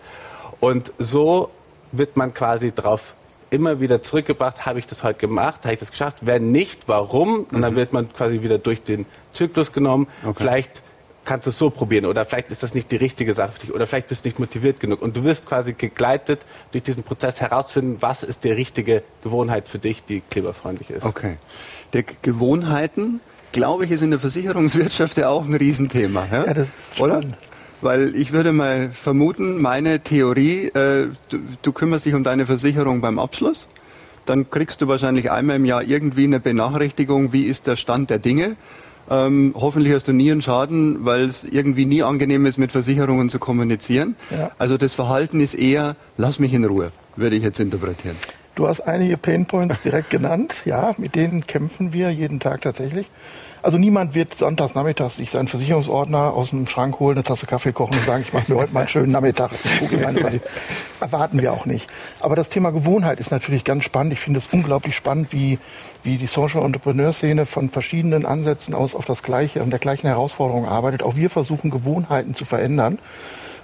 Und 0.59 0.91
so 0.97 1.49
wird 1.91 2.17
man 2.17 2.33
quasi 2.33 2.73
drauf 2.73 3.13
immer 3.49 3.79
wieder 3.79 4.01
zurückgebracht, 4.01 4.65
habe 4.65 4.79
ich 4.79 4.85
das 4.85 5.03
heute 5.03 5.19
gemacht, 5.19 5.61
habe 5.63 5.73
ich 5.73 5.79
das 5.79 5.91
geschafft, 5.91 6.17
wenn 6.21 6.51
nicht, 6.51 6.87
warum? 6.87 7.45
Und 7.51 7.61
dann 7.61 7.73
mhm. 7.73 7.77
wird 7.77 7.93
man 7.93 8.13
quasi 8.13 8.41
wieder 8.41 8.57
durch 8.57 8.83
den 8.83 9.05
Zyklus 9.33 9.71
genommen. 9.71 10.07
Okay. 10.23 10.35
Vielleicht 10.37 10.83
kannst 11.25 11.45
du 11.45 11.51
es 11.51 11.59
so 11.59 11.69
probieren 11.69 12.05
oder 12.05 12.25
vielleicht 12.25 12.49
ist 12.49 12.63
das 12.63 12.73
nicht 12.73 12.91
die 12.91 12.95
richtige 12.95 13.35
Sache 13.35 13.51
für 13.51 13.59
dich 13.59 13.73
oder 13.73 13.85
vielleicht 13.85 14.07
bist 14.07 14.25
du 14.25 14.29
nicht 14.29 14.39
motiviert 14.39 14.79
genug 14.79 15.01
und 15.01 15.15
du 15.15 15.23
wirst 15.23 15.45
quasi 15.45 15.73
gegleitet 15.73 16.41
durch 16.71 16.83
diesen 16.83 17.03
Prozess 17.03 17.39
herausfinden, 17.39 17.97
was 17.99 18.23
ist 18.23 18.43
die 18.43 18.51
richtige 18.51 19.03
Gewohnheit 19.23 19.69
für 19.69 19.77
dich, 19.77 20.03
die 20.03 20.21
kleberfreundlich 20.21 20.89
ist. 20.89 21.05
Okay. 21.05 21.37
Der 21.93 22.03
Gewohnheiten, 22.23 23.19
glaube 23.51 23.85
ich, 23.85 23.91
ist 23.91 24.01
in 24.01 24.09
der 24.09 24.19
Versicherungswirtschaft 24.19 25.17
ja 25.17 25.29
auch 25.29 25.45
ein 25.45 25.53
Riesenthema. 25.53 26.27
Ja, 26.31 26.45
ja 26.45 26.53
das 26.53 26.67
ist 26.67 26.99
oder? 26.99 27.21
Weil 27.81 28.15
ich 28.15 28.33
würde 28.33 28.51
mal 28.51 28.89
vermuten, 28.89 29.61
meine 29.61 30.01
Theorie, 30.01 30.65
äh, 30.67 31.07
du, 31.29 31.39
du 31.61 31.71
kümmerst 31.71 32.05
dich 32.05 32.13
um 32.13 32.23
deine 32.23 32.45
Versicherung 32.45 32.99
beim 33.01 33.19
Abschluss, 33.19 33.67
dann 34.25 34.49
kriegst 34.49 34.81
du 34.81 34.87
wahrscheinlich 34.87 35.31
einmal 35.31 35.55
im 35.55 35.65
Jahr 35.65 35.83
irgendwie 35.83 36.25
eine 36.25 36.39
Benachrichtigung, 36.39 37.33
wie 37.33 37.43
ist 37.43 37.67
der 37.67 37.77
Stand 37.77 38.09
der 38.09 38.19
Dinge. 38.19 38.57
Ähm, 39.09 39.55
hoffentlich 39.55 39.93
hast 39.93 40.07
du 40.07 40.13
nie 40.13 40.31
einen 40.31 40.41
Schaden, 40.41 41.03
weil 41.03 41.21
es 41.21 41.43
irgendwie 41.43 41.85
nie 41.85 42.03
angenehm 42.03 42.45
ist, 42.45 42.57
mit 42.57 42.71
Versicherungen 42.71 43.29
zu 43.29 43.39
kommunizieren. 43.39 44.15
Ja. 44.29 44.51
Also 44.59 44.77
das 44.77 44.93
Verhalten 44.93 45.39
ist 45.39 45.55
eher, 45.55 45.95
lass 46.17 46.37
mich 46.37 46.53
in 46.53 46.63
Ruhe, 46.65 46.91
würde 47.15 47.35
ich 47.35 47.43
jetzt 47.43 47.59
interpretieren. 47.59 48.15
Du 48.53 48.67
hast 48.67 48.81
einige 48.81 49.17
Painpoints 49.17 49.81
direkt 49.81 50.09
genannt. 50.09 50.53
Ja, 50.65 50.93
mit 50.97 51.15
denen 51.15 51.47
kämpfen 51.47 51.93
wir 51.93 52.11
jeden 52.11 52.39
Tag 52.39 52.61
tatsächlich. 52.61 53.09
Also 53.61 53.77
niemand 53.77 54.15
wird 54.15 54.35
sonntags 54.35 54.75
nachmittags 54.75 55.17
sich 55.17 55.31
seinen 55.31 55.47
Versicherungsordner 55.47 56.33
aus 56.33 56.51
dem 56.51 56.67
Schrank 56.67 56.99
holen, 56.99 57.17
eine 57.17 57.23
Tasse 57.23 57.45
Kaffee 57.45 57.73
kochen 57.73 57.95
und 57.95 58.05
sagen, 58.05 58.23
ich 58.25 58.33
mache 58.33 58.51
mir 58.51 58.59
heute 58.59 58.73
mal 58.73 58.81
einen 58.81 58.89
schönen 58.89 59.11
Nachmittag. 59.11 59.51
Erwarten 61.01 61.41
wir 61.41 61.53
auch 61.53 61.65
nicht. 61.65 61.89
Aber 62.19 62.35
das 62.35 62.49
Thema 62.49 62.71
Gewohnheit 62.71 63.19
ist 63.19 63.31
natürlich 63.31 63.63
ganz 63.63 63.83
spannend. 63.83 64.13
Ich 64.13 64.19
finde 64.19 64.39
es 64.39 64.47
unglaublich 64.51 64.95
spannend, 64.95 65.33
wie, 65.33 65.59
wie 66.03 66.17
die 66.17 66.27
Social 66.27 66.63
Entrepreneur 66.63 67.11
Szene 67.11 67.45
von 67.45 67.69
verschiedenen 67.69 68.25
Ansätzen 68.25 68.73
aus 68.73 68.95
auf 68.95 69.05
das 69.05 69.23
gleiche, 69.23 69.61
an 69.61 69.69
der 69.69 69.79
gleichen 69.79 70.07
Herausforderung 70.07 70.65
arbeitet. 70.65 71.03
Auch 71.03 71.15
wir 71.15 71.29
versuchen 71.29 71.69
Gewohnheiten 71.69 72.35
zu 72.35 72.45
verändern. 72.45 72.99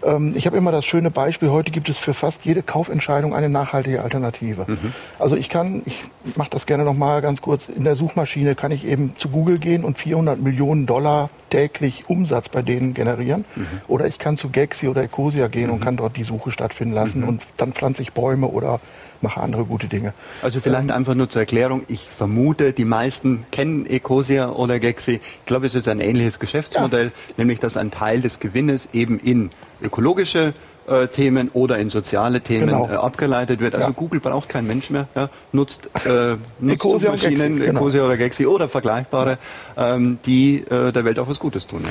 Ähm, 0.06 0.34
ich 0.36 0.46
habe 0.46 0.58
immer 0.58 0.72
das 0.72 0.86
schöne 0.86 1.12
Beispiel, 1.12 1.50
heute 1.50 1.72
gibt 1.72 1.90
es 1.90 1.98
für 1.98 2.14
fast 2.14 2.46
jede 2.46 2.62
Kaufentscheidung 2.62 3.34
eine 3.34 3.50
nachhaltige 3.50 4.04
Alternative. 4.04 4.66
Mhm. 4.68 4.94
Also 5.20 5.36
ich 5.36 5.50
kann, 5.50 5.82
ich 5.86 6.04
mache 6.36 6.50
das 6.52 6.66
gerne 6.66 6.84
nochmal 6.84 7.22
ganz 7.22 7.42
kurz, 7.42 7.68
in 7.70 7.84
der 7.84 7.96
Suchmaschine 7.96 8.56
kann 8.56 8.72
ich 8.72 8.86
eben 8.86 9.16
zu 9.18 9.30
Google 9.30 9.58
gehen 9.58 9.84
und 9.84 9.98
400 9.98 10.40
Millionen 10.40 10.86
Dollar 10.86 11.30
täglich 11.50 12.10
Umsatz 12.10 12.50
bei 12.50 12.62
denen 12.62 12.94
generieren. 12.94 13.46
Mhm. 13.56 13.68
Oder 13.88 14.08
ich 14.08 14.20
kann 14.20 14.38
zu 14.38 14.50
Gexi 14.50 14.88
oder 14.88 15.04
Ecosia 15.04 15.48
gehen 15.48 15.68
mhm. 15.68 15.74
und 15.74 15.80
kann 15.82 15.98
dort 15.98 16.18
die 16.18 16.24
Suche 16.24 16.52
stattfinden 16.52 16.94
lassen 16.94 17.22
mhm. 17.22 17.28
und 17.28 17.44
dann 17.58 17.74
pflanze 17.74 18.02
ich 18.02 18.14
Bäume 18.14 18.48
oder 18.48 18.80
mache 19.22 19.42
andere 19.42 19.66
gute 19.66 19.88
Dinge. 19.88 20.14
Also 20.42 20.60
vielleicht 20.60 20.90
ähm, 20.90 20.96
einfach 20.96 21.16
nur 21.16 21.30
zur 21.30 21.42
Erklärung. 21.42 21.84
Ich 21.88 22.08
vermute, 22.10 22.74
die 22.74 22.86
meisten 22.86 23.46
kennen 23.52 23.86
Ecosia 23.86 24.50
oder 24.50 24.80
Gexi. 24.80 25.20
Ich 25.40 25.46
glaube, 25.46 25.66
es 25.68 25.76
ist 25.76 25.88
ein 25.88 26.00
ähnliches 26.00 26.40
Geschäftsmodell, 26.40 27.08
ja. 27.08 27.34
nämlich 27.38 27.60
dass 27.60 27.78
ein 27.78 27.92
Teil 27.92 28.22
des 28.22 28.40
Gewinnes 28.40 28.90
eben 28.94 29.20
in 29.20 29.50
ökologische 29.82 30.54
äh, 30.88 31.08
Themen 31.08 31.50
oder 31.54 31.78
in 31.78 31.90
soziale 31.90 32.42
Themen 32.42 32.68
genau. 32.68 32.88
äh, 32.88 32.94
abgeleitet 32.94 33.60
wird. 33.60 33.76
Also 33.76 33.88
ja. 33.88 33.94
Google 33.96 34.20
braucht 34.20 34.50
kein 34.50 34.68
Mensch 34.68 34.90
mehr, 34.90 35.08
ja, 35.16 35.30
nutzt, 35.52 35.90
äh, 36.06 36.36
nutzt 36.60 37.04
Maschinen, 37.04 37.60
genau. 37.60 37.80
Ecosia 37.80 38.06
oder 38.06 38.18
Gexi 38.18 38.46
oder 38.46 38.70
vergleichbare, 38.70 39.38
ähm, 39.78 40.20
die 40.26 40.64
äh, 40.70 40.92
der 40.92 41.06
Welt 41.06 41.20
auch 41.20 41.28
was 41.28 41.40
Gutes 41.40 41.68
tun. 41.68 41.82
Ja. 41.84 41.90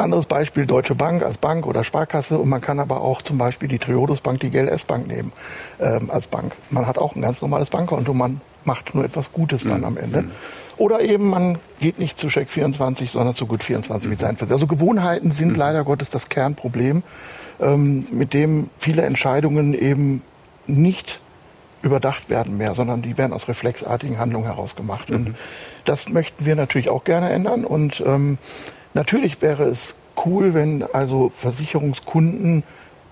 Anderes 0.00 0.26
Beispiel 0.26 0.66
Deutsche 0.66 0.94
Bank 0.94 1.22
als 1.22 1.38
Bank 1.38 1.66
oder 1.66 1.84
Sparkasse 1.84 2.38
und 2.38 2.48
man 2.48 2.60
kann 2.60 2.80
aber 2.80 3.00
auch 3.00 3.22
zum 3.22 3.38
Beispiel 3.38 3.68
die 3.68 3.78
Triodos 3.78 4.20
Bank, 4.20 4.40
die 4.40 4.50
GLS 4.50 4.84
Bank 4.84 5.06
nehmen 5.06 5.32
ähm, 5.80 6.10
als 6.10 6.26
Bank. 6.26 6.52
Man 6.70 6.86
hat 6.86 6.98
auch 6.98 7.14
ein 7.14 7.22
ganz 7.22 7.40
normales 7.42 7.70
Bankkonto, 7.70 8.14
man 8.14 8.40
macht 8.64 8.94
nur 8.94 9.04
etwas 9.04 9.32
Gutes 9.32 9.64
dann 9.64 9.80
mhm. 9.80 9.84
am 9.84 9.96
Ende. 9.96 10.22
Mhm. 10.22 10.30
Oder 10.76 11.00
eben 11.00 11.28
man 11.28 11.58
geht 11.80 11.98
nicht 11.98 12.18
zu 12.18 12.28
Check24, 12.28 13.10
sondern 13.10 13.34
zu 13.34 13.44
Gut24 13.44 14.08
mit 14.08 14.20
seinen. 14.20 14.38
Also 14.50 14.66
Gewohnheiten 14.66 15.30
sind 15.30 15.50
mhm. 15.50 15.56
leider 15.56 15.84
Gottes 15.84 16.10
das 16.10 16.28
Kernproblem, 16.28 17.02
ähm, 17.60 18.06
mit 18.10 18.32
dem 18.32 18.70
viele 18.78 19.02
Entscheidungen 19.02 19.74
eben 19.74 20.22
nicht 20.66 21.20
überdacht 21.82 22.28
werden 22.28 22.56
mehr, 22.56 22.74
sondern 22.74 23.02
die 23.02 23.16
werden 23.16 23.32
aus 23.32 23.48
reflexartigen 23.48 24.18
Handlungen 24.18 24.46
heraus 24.46 24.76
gemacht. 24.76 25.10
Mhm. 25.10 25.16
Und 25.16 25.34
das 25.84 26.08
möchten 26.08 26.44
wir 26.44 26.56
natürlich 26.56 26.88
auch 26.88 27.04
gerne 27.04 27.30
ändern. 27.30 27.64
Und 27.64 28.02
ähm, 28.06 28.38
natürlich 28.94 29.40
wäre 29.42 29.64
es 29.64 29.94
cool, 30.24 30.54
wenn 30.54 30.82
also 30.82 31.30
Versicherungskunden 31.38 32.62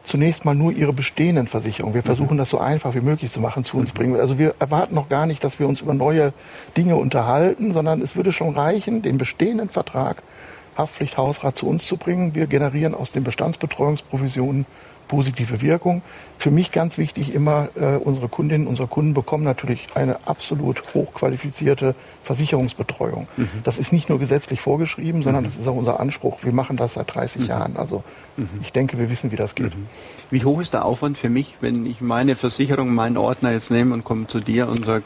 zunächst 0.05 0.45
mal 0.45 0.55
nur 0.55 0.73
ihre 0.73 0.93
bestehenden 0.93 1.47
Versicherungen. 1.47 1.95
Wir 1.95 2.03
mhm. 2.03 2.07
versuchen 2.07 2.35
mhm. 2.35 2.39
das 2.39 2.51
so 2.51 2.59
einfach 2.59 2.95
wie 2.95 3.01
möglich 3.01 3.31
zu 3.31 3.41
machen, 3.41 3.65
zu 3.65 3.77
uns 3.77 3.93
mhm. 3.93 3.97
bringen. 3.97 4.21
Also 4.21 4.39
wir 4.39 4.55
erwarten 4.59 4.95
noch 4.95 5.09
gar 5.09 5.27
nicht, 5.27 5.45
dass 5.45 5.59
wir 5.59 5.69
uns 5.69 5.81
über 5.81 5.95
neue 5.95 6.33
Dinge 6.77 6.97
unterhalten, 6.97 7.73
sondern 7.73 8.01
es 8.01 8.17
würde 8.17 8.33
schon 8.33 8.51
reichen, 8.51 9.03
den 9.03 9.19
bestehenden 9.19 9.69
Vertrag 9.69 10.23
Haftpflicht 10.77 11.17
Hausrat 11.17 11.57
zu 11.57 11.67
uns 11.69 11.87
zu 11.87 11.97
bringen. 11.97 12.35
Wir 12.35 12.47
generieren 12.47 12.95
aus 12.95 13.13
den 13.13 13.25
Bestandsbetreuungsprovisionen 13.25 14.65
positive 15.09 15.61
Wirkung. 15.61 16.03
Für 16.39 16.51
mich 16.53 16.71
ganz 16.71 16.99
wichtig 16.99 17.35
immer, 17.35 17.69
äh, 17.75 17.97
unsere 17.97 18.29
Kundinnen, 18.29 18.69
unsere 18.69 18.87
Kunden 18.87 19.15
bekommen 19.15 19.43
natürlich 19.43 19.89
eine 19.95 20.21
absolut 20.27 20.95
hochqualifizierte 20.95 21.97
Versicherungsbetreuung. 22.23 23.27
Mhm. 23.37 23.49
Das 23.65 23.79
ist 23.79 23.93
nicht 23.93 24.09
nur 24.09 24.19
gesetzlich 24.21 24.61
vorgeschrieben, 24.61 25.23
sondern 25.23 25.43
mhm. 25.43 25.49
das 25.49 25.57
ist 25.57 25.67
auch 25.67 25.75
unser 25.75 25.99
Anspruch. 25.99 26.39
Wir 26.45 26.53
machen 26.53 26.77
das 26.77 26.95
seit 26.95 27.13
30 27.13 27.43
mhm. 27.43 27.49
Jahren. 27.49 27.77
Also 27.77 28.05
mhm. 28.37 28.49
ich 28.63 28.71
denke, 28.73 28.99
wir 28.99 29.11
wissen, 29.11 29.33
wie 29.33 29.37
das 29.37 29.57
geht. 29.57 29.75
Mhm. 29.75 29.87
Wie 30.31 30.45
hoch 30.45 30.61
ist 30.61 30.75
der 30.75 30.85
Aufwand 30.85 31.19
für 31.19 31.31
mich, 31.31 31.57
wenn 31.61 31.87
ich 31.87 32.01
meine 32.01 32.37
Versicherung, 32.37 32.95
meinen 32.95 33.17
Ordner 33.17 33.53
jetzt 33.53 33.71
nehme 33.71 33.95
und 33.95 34.05
komme 34.05 34.29
zu 34.29 34.39
dir 34.39 34.69
und 34.69 34.85
sage, 34.85 35.05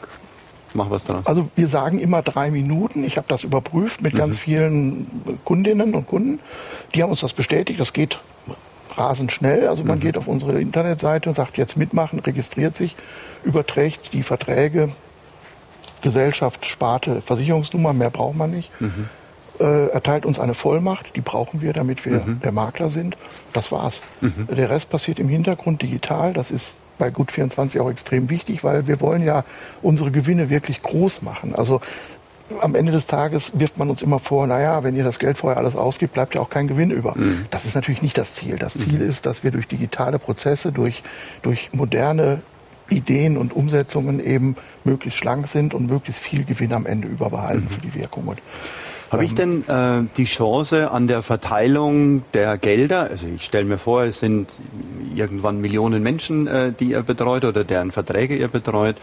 mach 0.73 0.89
was 0.89 1.05
daraus? 1.05 1.25
Also 1.25 1.49
wir 1.55 1.67
sagen 1.67 1.99
immer 1.99 2.21
drei 2.21 2.51
Minuten. 2.51 3.03
Ich 3.03 3.17
habe 3.17 3.27
das 3.27 3.43
überprüft 3.43 4.01
mit 4.01 4.15
ganz 4.15 4.35
mhm. 4.35 4.39
vielen 4.39 5.07
Kundinnen 5.45 5.95
und 5.95 6.07
Kunden. 6.07 6.39
Die 6.93 7.01
haben 7.01 7.09
uns 7.09 7.21
das 7.21 7.33
bestätigt. 7.33 7.79
Das 7.79 7.93
geht 7.93 8.19
rasend 8.97 9.31
schnell. 9.31 9.67
Also 9.67 9.83
man 9.83 9.97
mhm. 9.97 10.01
geht 10.01 10.17
auf 10.17 10.27
unsere 10.27 10.59
Internetseite 10.59 11.29
und 11.29 11.35
sagt 11.35 11.57
jetzt 11.57 11.77
mitmachen, 11.77 12.19
registriert 12.19 12.75
sich, 12.75 12.95
überträgt 13.43 14.13
die 14.13 14.23
Verträge, 14.23 14.89
Gesellschaft, 16.01 16.65
Sparte, 16.65 17.21
Versicherungsnummer, 17.21 17.93
mehr 17.93 18.09
braucht 18.09 18.35
man 18.35 18.51
nicht. 18.51 18.69
Mhm. 18.81 19.09
Äh, 19.59 19.87
erteilt 19.87 20.25
uns 20.25 20.39
eine 20.39 20.53
Vollmacht, 20.53 21.15
die 21.15 21.21
brauchen 21.21 21.61
wir, 21.61 21.73
damit 21.73 22.05
wir 22.05 22.21
mhm. 22.25 22.41
der 22.41 22.51
Makler 22.51 22.89
sind. 22.89 23.17
Das 23.53 23.71
war's. 23.71 24.01
Mhm. 24.21 24.47
Der 24.55 24.69
Rest 24.69 24.89
passiert 24.89 25.19
im 25.19 25.29
Hintergrund 25.29 25.81
digital. 25.81 26.33
Das 26.33 26.51
ist 26.51 26.73
bei 26.97 27.09
Gut24 27.09 27.79
auch 27.81 27.89
extrem 27.89 28.29
wichtig, 28.29 28.63
weil 28.63 28.87
wir 28.87 29.01
wollen 29.01 29.23
ja 29.23 29.43
unsere 29.81 30.11
Gewinne 30.11 30.49
wirklich 30.49 30.81
groß 30.81 31.21
machen. 31.21 31.55
Also 31.55 31.81
am 32.61 32.75
Ende 32.75 32.91
des 32.91 33.07
Tages 33.07 33.51
wirft 33.53 33.77
man 33.77 33.89
uns 33.89 34.01
immer 34.01 34.19
vor, 34.19 34.47
naja, 34.47 34.83
wenn 34.83 34.95
ihr 34.95 35.03
das 35.03 35.19
Geld 35.19 35.37
vorher 35.37 35.57
alles 35.57 35.75
ausgibt, 35.75 36.13
bleibt 36.13 36.35
ja 36.35 36.41
auch 36.41 36.49
kein 36.49 36.67
Gewinn 36.67 36.91
über. 36.91 37.13
Mhm. 37.15 37.45
Das 37.49 37.65
ist 37.65 37.75
natürlich 37.75 38.01
nicht 38.01 38.17
das 38.17 38.35
Ziel. 38.35 38.57
Das 38.57 38.73
Ziel 38.73 38.99
mhm. 38.99 39.09
ist, 39.09 39.25
dass 39.25 39.43
wir 39.43 39.51
durch 39.51 39.67
digitale 39.67 40.19
Prozesse, 40.19 40.71
durch, 40.71 41.03
durch 41.41 41.69
moderne 41.73 42.41
Ideen 42.89 43.37
und 43.37 43.55
Umsetzungen 43.55 44.19
eben 44.23 44.55
möglichst 44.83 45.19
schlank 45.19 45.47
sind 45.47 45.73
und 45.73 45.87
möglichst 45.89 46.21
viel 46.21 46.43
Gewinn 46.43 46.73
am 46.73 46.85
Ende 46.85 47.07
überbehalten 47.07 47.65
mhm. 47.65 47.69
für 47.69 47.81
die 47.81 47.93
Wirkung. 47.93 48.27
Und, 48.27 48.39
habe 49.13 49.25
ich 49.25 49.37
ähm, 49.39 49.63
denn 49.67 50.05
äh, 50.05 50.07
die 50.17 50.25
Chance 50.25 50.89
an 50.89 51.07
der 51.07 51.21
Verteilung 51.21 52.23
der 52.33 52.57
Gelder, 52.57 53.09
also 53.11 53.27
ich 53.27 53.45
stelle 53.45 53.65
mir 53.65 53.77
vor, 53.77 54.03
es 54.03 54.19
sind 54.19 54.59
irgendwann 55.15 55.61
Millionen 55.61 56.01
Menschen, 56.01 56.47
äh, 56.47 56.71
die 56.71 56.91
ihr 56.91 57.03
betreut 57.03 57.45
oder 57.45 57.63
deren 57.63 57.91
Verträge 57.91 58.35
ihr 58.35 58.47
betreut, 58.47 58.95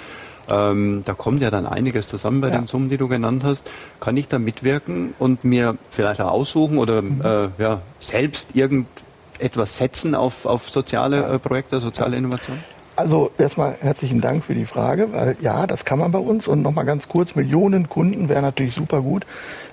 ähm, 0.50 1.02
da 1.04 1.14
kommt 1.14 1.40
ja 1.40 1.50
dann 1.50 1.66
einiges 1.66 2.08
zusammen 2.08 2.40
bei 2.40 2.48
ja. 2.48 2.58
den 2.58 2.66
Summen, 2.66 2.90
die 2.90 2.96
du 2.96 3.08
genannt 3.08 3.44
hast. 3.44 3.70
Kann 4.00 4.16
ich 4.16 4.28
da 4.28 4.38
mitwirken 4.38 5.14
und 5.18 5.44
mir 5.44 5.76
vielleicht 5.90 6.20
auch 6.20 6.30
aussuchen 6.30 6.78
oder 6.78 7.02
mhm. 7.02 7.22
äh, 7.24 7.62
ja, 7.62 7.82
selbst 8.00 8.54
irgendetwas 8.54 9.76
setzen 9.76 10.14
auf, 10.14 10.46
auf 10.46 10.68
soziale 10.68 11.24
äh, 11.24 11.38
Projekte, 11.38 11.80
soziale 11.80 12.16
Innovation? 12.16 12.58
Also 12.96 13.30
erstmal 13.38 13.76
herzlichen 13.80 14.20
Dank 14.20 14.44
für 14.44 14.54
die 14.54 14.66
Frage, 14.66 15.12
weil 15.12 15.36
ja, 15.40 15.66
das 15.66 15.86
kann 15.86 15.98
man 15.98 16.10
bei 16.10 16.18
uns 16.18 16.46
und 16.46 16.60
nochmal 16.60 16.84
ganz 16.84 17.08
kurz, 17.08 17.34
Millionen 17.34 17.88
Kunden 17.88 18.28
wäre 18.28 18.42
natürlich 18.42 18.74
super 18.74 19.00
gut. 19.00 19.24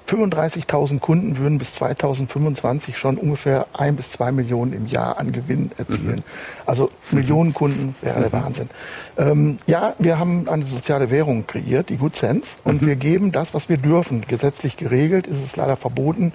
35.000 0.08 1.00
Kunden 1.00 1.38
würden 1.38 1.58
bis 1.58 1.74
2025 1.76 2.98
schon 2.98 3.18
ungefähr 3.18 3.68
ein 3.74 3.96
bis 3.96 4.12
zwei 4.12 4.32
Millionen 4.32 4.74
im 4.74 4.88
Jahr 4.88 5.20
an 5.20 5.32
Gewinn 5.32 5.72
erzielen. 5.78 6.18
Mhm. 6.18 6.24
Also 6.66 6.90
Millionen 7.12 7.54
Kunden 7.54 7.96
wäre 8.02 8.20
der 8.22 8.30
mhm. 8.30 8.44
Wahnsinn. 8.44 8.70
Ähm, 9.18 9.58
ja, 9.68 9.96
wir 10.00 10.18
haben 10.18 10.48
eine 10.48 10.66
soziale 10.66 11.10
Währung 11.10 11.46
kreiert, 11.46 11.90
die 11.90 11.98
Good 11.98 12.16
Sense, 12.16 12.58
und 12.64 12.82
mhm. 12.82 12.88
wir 12.88 12.96
geben 12.96 13.32
das, 13.32 13.54
was 13.54 13.68
wir 13.68 13.78
dürfen. 13.78 14.22
Gesetzlich 14.28 14.78
geregelt 14.78 15.28
ist 15.28 15.44
es 15.44 15.56
leider 15.56 15.76
verboten, 15.76 16.32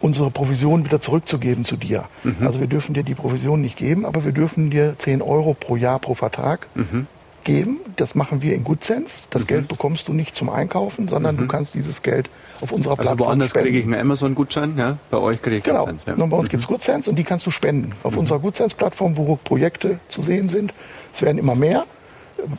unsere 0.00 0.30
Provision 0.30 0.84
wieder 0.84 1.00
zurückzugeben 1.00 1.64
zu 1.64 1.76
dir. 1.76 2.04
Mhm. 2.24 2.46
Also 2.46 2.60
wir 2.60 2.66
dürfen 2.66 2.92
dir 2.92 3.04
die 3.04 3.14
Provision 3.14 3.60
nicht 3.60 3.76
geben, 3.76 4.04
aber 4.04 4.24
wir 4.24 4.32
dürfen 4.32 4.70
dir 4.70 4.96
10 4.98 5.22
Euro 5.22 5.54
pro 5.54 5.76
Jahr 5.76 6.00
pro 6.00 6.14
Vertrag 6.14 6.66
mhm 6.74 7.06
geben. 7.46 7.78
Das 7.96 8.14
machen 8.14 8.42
wir 8.42 8.54
in 8.54 8.64
GoodSense. 8.64 9.14
Das 9.30 9.42
mhm. 9.42 9.46
Geld 9.46 9.68
bekommst 9.68 10.08
du 10.08 10.12
nicht 10.12 10.36
zum 10.36 10.50
Einkaufen, 10.50 11.08
sondern 11.08 11.36
mhm. 11.36 11.40
du 11.40 11.46
kannst 11.46 11.74
dieses 11.74 12.02
Geld 12.02 12.28
auf 12.60 12.72
unserer 12.72 12.92
also 12.92 13.02
Plattform 13.02 13.28
woanders 13.28 13.50
spenden. 13.50 13.66
kriege 13.68 13.78
ich 13.78 13.84
einen 13.84 13.94
Amazon-Gutschein, 13.94 14.76
ja? 14.76 14.98
bei 15.10 15.18
euch 15.18 15.40
kriege 15.40 15.56
ich 15.56 15.64
genau. 15.64 15.86
GoodSense. 15.86 16.10
Ja. 16.10 16.26
bei 16.26 16.36
uns 16.36 16.48
mhm. 16.48 16.50
gibt 16.50 16.62
es 16.62 16.66
GoodSense 16.66 17.08
und 17.08 17.16
die 17.16 17.24
kannst 17.24 17.46
du 17.46 17.50
spenden. 17.50 17.92
Auf 18.02 18.14
mhm. 18.14 18.20
unserer 18.20 18.40
GoodSense-Plattform, 18.40 19.16
wo 19.16 19.36
Projekte 19.36 20.00
zu 20.08 20.20
sehen 20.20 20.48
sind. 20.48 20.74
Es 21.14 21.22
werden 21.22 21.38
immer 21.38 21.54
mehr 21.54 21.84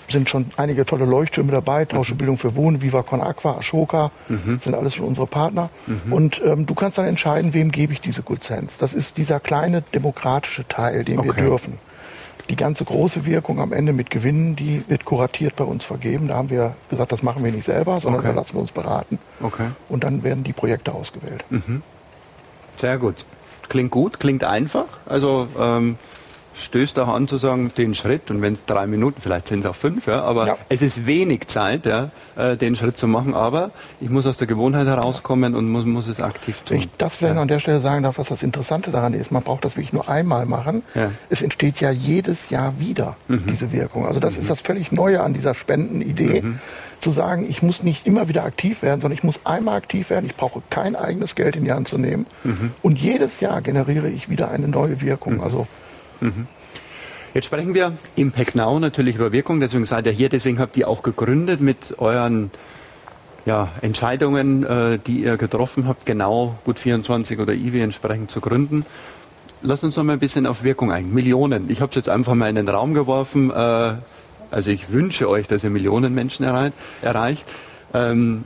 sind 0.09 0.29
schon 0.29 0.47
einige 0.57 0.85
tolle 0.85 1.05
Leuchttürme 1.05 1.51
dabei, 1.51 1.85
Tauschebildung 1.85 2.37
für 2.37 2.55
Wohnen, 2.55 2.81
Viva 2.81 3.03
Con 3.03 3.21
Aqua, 3.21 3.57
Ashoka, 3.57 4.11
mhm. 4.27 4.59
sind 4.61 4.75
alles 4.75 4.95
schon 4.95 5.05
unsere 5.05 5.27
Partner. 5.27 5.69
Mhm. 5.85 6.13
Und 6.13 6.41
ähm, 6.43 6.65
du 6.65 6.73
kannst 6.73 6.97
dann 6.97 7.05
entscheiden, 7.05 7.53
wem 7.53 7.71
gebe 7.71 7.93
ich 7.93 8.01
diese 8.01 8.23
Good 8.23 8.43
Sense. 8.43 8.75
Das 8.79 8.93
ist 8.93 9.17
dieser 9.17 9.39
kleine 9.39 9.83
demokratische 9.93 10.67
Teil, 10.67 11.05
den 11.05 11.19
okay. 11.19 11.27
wir 11.27 11.33
dürfen. 11.33 11.77
Die 12.49 12.55
ganze 12.55 12.85
große 12.85 13.25
Wirkung 13.25 13.59
am 13.59 13.73
Ende 13.73 13.91
mit 13.91 14.09
Gewinnen, 14.09 14.55
die 14.55 14.83
wird 14.87 15.03
kuratiert 15.03 15.55
bei 15.55 15.65
uns 15.65 15.83
vergeben. 15.83 16.29
Da 16.29 16.35
haben 16.35 16.49
wir 16.49 16.75
gesagt, 16.89 17.11
das 17.11 17.21
machen 17.21 17.43
wir 17.43 17.51
nicht 17.51 17.65
selber, 17.65 17.99
sondern 17.99 18.21
okay. 18.21 18.29
da 18.29 18.35
lassen 18.35 18.53
wir 18.53 18.61
uns 18.61 18.71
beraten. 18.71 19.19
Okay. 19.41 19.67
Und 19.89 20.03
dann 20.03 20.23
werden 20.23 20.43
die 20.43 20.53
Projekte 20.53 20.93
ausgewählt. 20.93 21.43
Mhm. 21.49 21.83
Sehr 22.77 22.97
gut. 22.97 23.25
Klingt 23.67 23.91
gut, 23.91 24.19
klingt 24.19 24.43
einfach. 24.43 24.85
Also 25.05 25.47
ähm, 25.59 25.97
stößt 26.63 26.99
auch 26.99 27.07
an 27.07 27.27
zu 27.27 27.37
sagen, 27.37 27.71
den 27.77 27.95
Schritt, 27.95 28.29
und 28.31 28.41
wenn 28.41 28.53
es 28.53 28.65
drei 28.65 28.87
Minuten, 28.87 29.21
vielleicht 29.21 29.47
sind 29.47 29.61
es 29.61 29.65
auch 29.65 29.75
fünf, 29.75 30.07
ja, 30.07 30.23
aber 30.23 30.47
ja. 30.47 30.57
es 30.69 30.81
ist 30.81 31.05
wenig 31.05 31.47
Zeit, 31.47 31.85
ja, 31.85 32.09
äh, 32.35 32.57
den 32.57 32.75
Schritt 32.75 32.97
zu 32.97 33.07
machen, 33.07 33.33
aber 33.33 33.71
ich 33.99 34.09
muss 34.09 34.25
aus 34.25 34.37
der 34.37 34.47
Gewohnheit 34.47 34.87
herauskommen 34.87 35.55
und 35.55 35.69
muss, 35.69 35.85
muss 35.85 36.07
es 36.07 36.19
aktiv 36.19 36.57
tun. 36.65 36.75
Wenn 36.75 36.83
ich 36.83 36.89
das 36.97 37.15
vielleicht 37.15 37.35
ja. 37.35 37.41
an 37.41 37.47
der 37.47 37.59
Stelle 37.59 37.79
sagen 37.79 38.03
darf, 38.03 38.17
was 38.17 38.29
das 38.29 38.43
Interessante 38.43 38.91
daran 38.91 39.13
ist, 39.13 39.31
man 39.31 39.43
braucht 39.43 39.65
das 39.65 39.75
wirklich 39.75 39.93
nur 39.93 40.09
einmal 40.09 40.45
machen. 40.45 40.83
Ja. 40.95 41.11
Es 41.29 41.41
entsteht 41.41 41.79
ja 41.79 41.91
jedes 41.91 42.49
Jahr 42.49 42.79
wieder 42.79 43.15
mhm. 43.27 43.43
diese 43.49 43.71
Wirkung. 43.71 44.05
Also 44.05 44.19
das 44.19 44.35
mhm. 44.35 44.41
ist 44.41 44.49
das 44.49 44.61
völlig 44.61 44.91
Neue 44.91 45.21
an 45.21 45.33
dieser 45.33 45.53
Spendenidee. 45.53 46.41
Mhm 46.41 46.59
zu 46.99 47.11
sagen, 47.11 47.45
ich 47.47 47.61
muss 47.61 47.83
nicht 47.83 48.07
immer 48.07 48.27
wieder 48.27 48.43
aktiv 48.43 48.81
werden, 48.81 49.01
sondern 49.01 49.17
ich 49.17 49.23
muss 49.23 49.39
einmal 49.43 49.77
aktiv 49.77 50.09
werden. 50.09 50.25
Ich 50.25 50.35
brauche 50.35 50.61
kein 50.69 50.95
eigenes 50.95 51.35
Geld 51.35 51.55
in 51.55 51.63
die 51.63 51.71
Hand 51.71 51.87
zu 51.87 51.97
nehmen. 51.97 52.25
Mhm. 52.43 52.71
Und 52.81 52.99
jedes 52.99 53.39
Jahr 53.39 53.61
generiere 53.61 54.09
ich 54.09 54.29
wieder 54.29 54.49
eine 54.49 54.67
neue 54.67 55.01
Wirkung. 55.01 55.35
Mhm. 55.35 55.41
Also 55.41 55.67
Mhm. 56.19 56.47
Jetzt 57.33 57.45
sprechen 57.45 57.73
wir 57.73 57.93
Impact 58.15 58.55
Now 58.55 58.79
natürlich 58.79 59.15
über 59.15 59.31
Wirkung, 59.31 59.59
deswegen 59.59 59.85
seid 59.85 60.05
ihr 60.07 60.11
hier, 60.11 60.29
deswegen 60.29 60.59
habt 60.59 60.75
ihr 60.77 60.87
auch 60.87 61.03
gegründet 61.03 61.61
mit 61.61 61.99
euren 61.99 62.51
ja, 63.45 63.69
Entscheidungen, 63.81 64.63
äh, 64.63 64.99
die 65.05 65.21
ihr 65.21 65.37
getroffen 65.37 65.87
habt, 65.87 66.05
genau 66.05 66.57
Gut24 66.65 67.39
oder 67.39 67.53
IWI 67.53 67.81
entsprechend 67.81 68.31
zu 68.31 68.41
gründen. 68.41 68.85
Lass 69.61 69.83
uns 69.83 69.95
noch 69.95 70.03
mal 70.03 70.13
ein 70.13 70.19
bisschen 70.19 70.45
auf 70.45 70.63
Wirkung 70.63 70.91
ein. 70.91 71.13
Millionen. 71.13 71.69
Ich 71.69 71.81
habe 71.81 71.89
es 71.89 71.95
jetzt 71.95 72.09
einfach 72.09 72.35
mal 72.35 72.49
in 72.49 72.55
den 72.55 72.67
Raum 72.67 72.93
geworfen. 72.93 73.49
Äh, 73.51 73.93
also 74.51 74.69
ich 74.69 74.91
wünsche 74.91 75.29
euch, 75.29 75.47
dass 75.47 75.63
ihr 75.63 75.69
Millionen 75.69 76.13
Menschen 76.13 76.45
erreicht. 77.01 77.45
Ähm, 77.93 78.43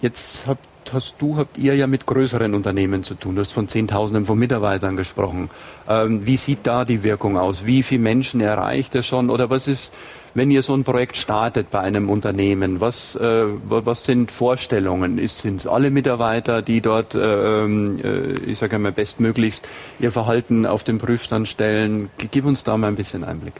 jetzt 0.00 0.46
habt 0.46 0.64
hast 0.92 1.16
du, 1.18 1.36
habt 1.36 1.58
ihr 1.58 1.74
ja 1.74 1.86
mit 1.86 2.06
größeren 2.06 2.54
Unternehmen 2.54 3.02
zu 3.02 3.14
tun. 3.14 3.34
Du 3.34 3.40
hast 3.40 3.52
von 3.52 3.68
Zehntausenden 3.68 4.26
von 4.26 4.38
Mitarbeitern 4.38 4.96
gesprochen. 4.96 5.50
Ähm, 5.88 6.26
wie 6.26 6.36
sieht 6.36 6.60
da 6.64 6.84
die 6.84 7.02
Wirkung 7.02 7.38
aus? 7.38 7.66
Wie 7.66 7.82
viele 7.82 8.02
Menschen 8.02 8.40
erreicht 8.40 8.94
er 8.94 9.02
schon? 9.02 9.30
Oder 9.30 9.50
was 9.50 9.68
ist, 9.68 9.92
wenn 10.34 10.50
ihr 10.50 10.62
so 10.62 10.74
ein 10.74 10.84
Projekt 10.84 11.16
startet 11.16 11.70
bei 11.70 11.80
einem 11.80 12.10
Unternehmen? 12.10 12.80
Was, 12.80 13.16
äh, 13.16 13.44
was 13.68 14.04
sind 14.04 14.30
Vorstellungen? 14.30 15.18
Sind 15.28 15.60
es 15.60 15.66
alle 15.66 15.90
Mitarbeiter, 15.90 16.62
die 16.62 16.80
dort, 16.80 17.14
äh, 17.14 17.64
ähm, 17.64 17.98
äh, 18.02 18.50
ich 18.50 18.58
sage 18.58 18.78
mal, 18.78 18.92
bestmöglichst 18.92 19.68
ihr 19.98 20.12
Verhalten 20.12 20.66
auf 20.66 20.84
den 20.84 20.98
Prüfstand 20.98 21.48
stellen? 21.48 22.10
Gib 22.18 22.44
uns 22.44 22.64
da 22.64 22.76
mal 22.76 22.88
ein 22.88 22.96
bisschen 22.96 23.24
Einblick. 23.24 23.54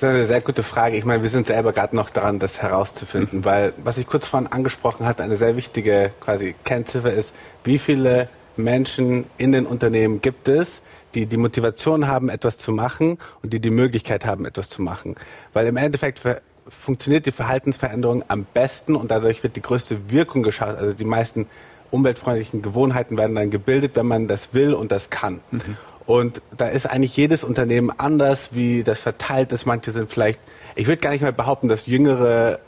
Das 0.00 0.10
ist 0.10 0.14
eine 0.14 0.26
sehr 0.26 0.40
gute 0.42 0.62
Frage. 0.62 0.96
Ich 0.96 1.04
meine, 1.04 1.24
wir 1.24 1.28
sind 1.28 1.48
selber 1.48 1.72
gerade 1.72 1.96
noch 1.96 2.10
daran, 2.10 2.38
das 2.38 2.62
herauszufinden, 2.62 3.40
mhm. 3.40 3.44
weil 3.44 3.72
was 3.82 3.98
ich 3.98 4.06
kurz 4.06 4.28
vorhin 4.28 4.46
angesprochen 4.46 5.04
hatte, 5.04 5.24
eine 5.24 5.36
sehr 5.36 5.56
wichtige 5.56 6.12
quasi 6.20 6.54
Kennziffer 6.62 7.12
ist, 7.12 7.32
wie 7.64 7.80
viele 7.80 8.28
Menschen 8.56 9.24
in 9.38 9.50
den 9.50 9.66
Unternehmen 9.66 10.22
gibt 10.22 10.46
es, 10.46 10.82
die 11.14 11.26
die 11.26 11.36
Motivation 11.36 12.06
haben, 12.06 12.28
etwas 12.28 12.58
zu 12.58 12.70
machen 12.70 13.18
und 13.42 13.52
die 13.52 13.58
die 13.58 13.70
Möglichkeit 13.70 14.24
haben, 14.24 14.44
etwas 14.44 14.68
zu 14.68 14.82
machen. 14.82 15.16
Weil 15.52 15.66
im 15.66 15.76
Endeffekt 15.76 16.20
funktioniert 16.68 17.26
die 17.26 17.32
Verhaltensveränderung 17.32 18.22
am 18.28 18.46
besten 18.54 18.94
und 18.94 19.10
dadurch 19.10 19.42
wird 19.42 19.56
die 19.56 19.62
größte 19.62 20.12
Wirkung 20.12 20.44
geschaut. 20.44 20.76
Also 20.76 20.92
die 20.92 21.04
meisten 21.04 21.46
umweltfreundlichen 21.90 22.62
Gewohnheiten 22.62 23.16
werden 23.16 23.34
dann 23.34 23.50
gebildet, 23.50 23.96
wenn 23.96 24.06
man 24.06 24.28
das 24.28 24.54
will 24.54 24.74
und 24.74 24.92
das 24.92 25.10
kann. 25.10 25.40
Mhm. 25.50 25.76
Und 26.08 26.40
da 26.56 26.68
ist 26.68 26.86
eigentlich 26.86 27.14
jedes 27.18 27.44
Unternehmen 27.44 27.92
anders, 27.94 28.48
wie 28.52 28.82
das 28.82 28.98
verteilt 28.98 29.52
ist. 29.52 29.66
Manche 29.66 29.90
sind 29.90 30.10
vielleicht, 30.10 30.40
ich 30.74 30.86
würde 30.86 31.02
gar 31.02 31.10
nicht 31.10 31.20
mehr 31.20 31.32
behaupten, 31.32 31.68
dass 31.68 31.84
jüngere 31.84 32.60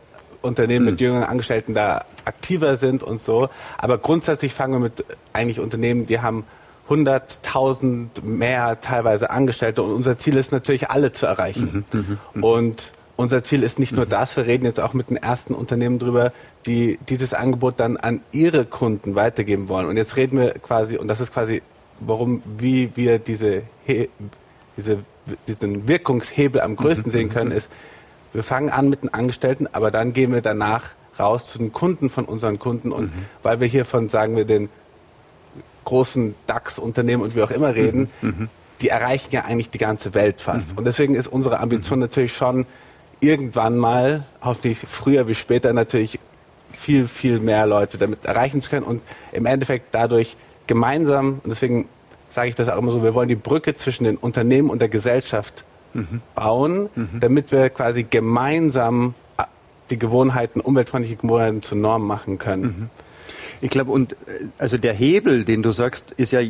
Unternehmen 0.43 0.85
mhm. 0.85 0.91
mit 0.91 1.01
jüngeren 1.01 1.25
Angestellten 1.25 1.73
da 1.73 2.05
aktiver 2.27 2.77
sind 2.77 3.03
und 3.03 3.19
so. 3.19 3.49
Aber 3.79 3.97
grundsätzlich 3.97 4.53
fangen 4.53 4.75
wir 4.75 4.81
mit 4.81 5.07
eigentlich 5.33 5.59
Unternehmen, 5.59 6.05
die 6.05 6.21
haben 6.21 6.45
100.000 6.91 8.23
mehr 8.23 8.79
teilweise 8.83 9.31
Angestellte 9.31 9.83
und 9.83 9.95
unser 9.95 10.19
Ziel 10.19 10.37
ist 10.37 10.53
natürlich 10.53 10.91
alle 10.91 11.13
zu 11.13 11.25
erreichen. 11.25 11.87
Mhm, 11.93 11.99
mhm, 11.99 12.19
mhm. 12.35 12.45
und 12.45 12.93
unser 13.17 13.43
Ziel 13.43 13.63
ist 13.63 13.79
nicht 13.79 13.93
nur 13.93 14.05
mhm. 14.05 14.11
das, 14.11 14.37
wir 14.37 14.45
reden 14.45 14.67
jetzt 14.67 14.81
auch 14.81 14.93
mit 14.93 15.09
den 15.09 15.17
ersten 15.17 15.55
Unternehmen 15.55 15.99
drüber, 15.99 16.35
die 16.67 16.99
dieses 17.09 17.33
Angebot 17.33 17.81
dann 17.81 17.97
an 17.97 18.21
ihre 18.33 18.67
Kunden 18.67 19.15
weitergeben 19.15 19.71
wollen. 19.71 19.87
Und 19.87 19.97
jetzt 19.97 20.17
reden 20.17 20.39
wir 20.39 20.51
quasi, 20.59 20.99
und 20.99 21.09
das 21.09 21.21
ist 21.21 21.33
quasi 21.33 21.63
warum, 22.01 22.43
wie 22.59 22.97
wir 22.97 23.19
diese, 23.19 23.63
diese, 24.77 24.99
diesen 25.47 25.89
Wirkungshebel 25.89 26.61
am 26.61 26.77
größten 26.77 27.11
mhm. 27.11 27.11
sehen 27.11 27.31
können, 27.31 27.53
ist, 27.53 27.71
wir 28.33 28.43
fangen 28.43 28.71
an 28.71 28.89
mit 28.89 29.03
den 29.03 29.13
Angestellten, 29.13 29.67
aber 29.73 29.91
dann 29.91 30.13
gehen 30.13 30.33
wir 30.33 30.41
danach 30.41 30.91
raus 31.19 31.51
zu 31.51 31.59
den 31.59 31.73
Kunden 31.73 32.11
von 32.11 32.25
unseren 32.25 32.59
Kunden 32.59 32.93
und 32.93 33.15
mhm. 33.15 33.25
weil 33.43 33.61
wir 33.61 33.67
hier 33.67 33.85
von, 33.85 34.09
sagen 34.09 34.37
wir, 34.37 34.45
den 34.45 34.69
großen 35.85 36.35
DAX-Unternehmen 36.47 37.23
und 37.23 37.35
wie 37.35 37.43
auch 37.43 37.51
immer 37.51 37.75
reden, 37.75 38.09
mhm. 38.23 38.29
mhm. 38.29 38.49
die 38.81 38.89
erreichen 38.89 39.29
ja 39.33 39.45
eigentlich 39.45 39.71
die 39.71 39.79
ganze 39.79 40.15
Welt 40.15 40.41
fast. 40.41 40.73
Mhm. 40.73 40.79
Und 40.79 40.85
deswegen 40.85 41.15
ist 41.15 41.27
unsere 41.27 41.61
Ambition 41.61 41.99
mhm. 41.99 42.05
natürlich 42.05 42.35
schon, 42.35 42.67
irgendwann 43.21 43.77
mal, 43.77 44.25
hoffentlich 44.41 44.79
früher 44.79 45.29
wie 45.29 45.35
später 45.35 45.73
natürlich, 45.73 46.19
viel, 46.73 47.09
viel 47.09 47.41
mehr 47.41 47.67
Leute 47.67 47.99
damit 47.99 48.25
erreichen 48.25 48.63
zu 48.63 48.71
können 48.71 48.87
und 48.87 49.03
im 49.33 49.45
Endeffekt 49.45 49.89
dadurch 49.93 50.37
gemeinsam, 50.71 51.41
und 51.43 51.51
deswegen 51.51 51.89
sage 52.29 52.49
ich 52.49 52.55
das 52.55 52.69
auch 52.69 52.79
immer 52.79 52.93
so, 52.93 53.03
wir 53.03 53.13
wollen 53.13 53.29
die 53.29 53.35
Brücke 53.35 53.77
zwischen 53.77 54.05
den 54.05 54.17
Unternehmen 54.17 54.71
und 54.71 54.81
der 54.81 54.89
Gesellschaft 54.89 55.65
mhm. 55.95 56.21
bauen, 56.37 56.89
mhm. 56.95 57.19
damit 57.19 57.51
wir 57.51 57.71
quasi 57.71 58.05
gemeinsam 58.05 59.15
äh, 59.37 59.43
die 59.91 59.99
Gewohnheiten, 59.99 60.61
umweltfreundliche 60.61 61.17
Gewohnheiten 61.17 61.63
zur 61.63 61.77
Norm 61.77 62.07
machen 62.07 62.39
können. 62.39 62.63
Mhm. 62.63 62.91
Ich 63.61 63.71
glaube, 63.71 63.91
und 63.91 64.13
äh, 64.13 64.17
also 64.59 64.79
der 64.79 64.95
Hebel, 64.95 65.45
den 65.45 65.65
du 65.65 65.73
sagst, 65.73 66.13
ist 66.17 66.31
ja 66.31 66.41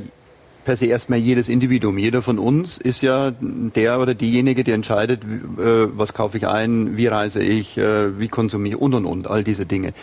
per 0.67 0.77
se 0.77 0.85
erstmal 0.85 1.19
jedes 1.19 1.49
Individuum. 1.49 1.97
Jeder 1.97 2.21
von 2.21 2.39
uns 2.39 2.77
ist 2.77 3.01
ja 3.01 3.33
der 3.41 4.01
oder 4.01 4.13
diejenige, 4.13 4.65
die 4.65 4.73
entscheidet, 4.73 5.23
äh, 5.25 5.97
was 5.97 6.13
kaufe 6.13 6.37
ich 6.37 6.47
ein, 6.47 6.99
wie 6.99 7.07
reise 7.07 7.43
ich, 7.43 7.79
wie 7.79 8.29
konsumiere 8.29 8.77
ich 8.77 8.83
und 8.83 8.93
und 8.93 9.07
und, 9.07 9.31
all 9.31 9.45
diese 9.45 9.65
Dinge. 9.65 9.95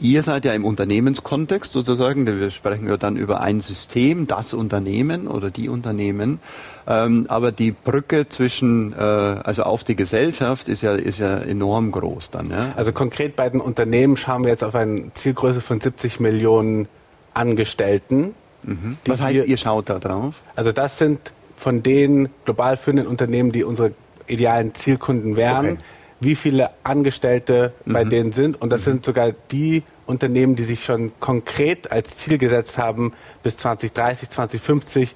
Ihr 0.00 0.22
seid 0.22 0.44
ja 0.44 0.52
im 0.52 0.64
Unternehmenskontext 0.64 1.72
sozusagen, 1.72 2.24
wir 2.24 2.50
sprechen 2.50 2.86
ja 2.86 2.96
dann 2.96 3.16
über 3.16 3.40
ein 3.40 3.60
System, 3.60 4.28
das 4.28 4.54
Unternehmen 4.54 5.26
oder 5.26 5.50
die 5.50 5.68
Unternehmen. 5.68 6.38
Ähm, 6.86 7.26
aber 7.28 7.50
die 7.50 7.72
Brücke 7.72 8.28
zwischen, 8.28 8.92
äh, 8.92 8.96
also 8.96 9.64
auf 9.64 9.82
die 9.82 9.96
Gesellschaft 9.96 10.68
ist 10.68 10.82
ja, 10.82 10.94
ist 10.94 11.18
ja 11.18 11.38
enorm 11.38 11.90
groß 11.90 12.30
dann. 12.30 12.50
Ja? 12.50 12.72
Also 12.76 12.92
konkret 12.92 13.34
bei 13.34 13.50
den 13.50 13.60
Unternehmen 13.60 14.16
schauen 14.16 14.44
wir 14.44 14.50
jetzt 14.50 14.62
auf 14.62 14.76
eine 14.76 15.12
Zielgröße 15.14 15.60
von 15.60 15.80
70 15.80 16.20
Millionen 16.20 16.86
Angestellten. 17.34 18.34
Mhm. 18.62 18.98
Was 19.04 19.20
heißt, 19.20 19.36
wir, 19.36 19.46
ihr 19.46 19.56
schaut 19.56 19.90
da 19.90 19.98
drauf? 19.98 20.36
Also 20.54 20.70
das 20.70 20.98
sind 20.98 21.32
von 21.56 21.82
den 21.82 22.28
global 22.44 22.76
führenden 22.76 23.08
Unternehmen, 23.08 23.50
die 23.50 23.64
unsere 23.64 23.92
idealen 24.28 24.74
Zielkunden 24.74 25.34
wären. 25.34 25.70
Okay 25.70 25.78
wie 26.20 26.34
viele 26.34 26.70
Angestellte 26.84 27.72
mhm. 27.84 27.92
bei 27.92 28.04
denen 28.04 28.32
sind. 28.32 28.60
Und 28.60 28.70
das 28.70 28.82
mhm. 28.82 28.92
sind 28.92 29.04
sogar 29.04 29.32
die 29.50 29.82
Unternehmen, 30.06 30.56
die 30.56 30.64
sich 30.64 30.84
schon 30.84 31.12
konkret 31.20 31.92
als 31.92 32.16
Ziel 32.16 32.38
gesetzt 32.38 32.78
haben, 32.78 33.12
bis 33.42 33.56
2030, 33.58 34.30
2050 34.30 35.14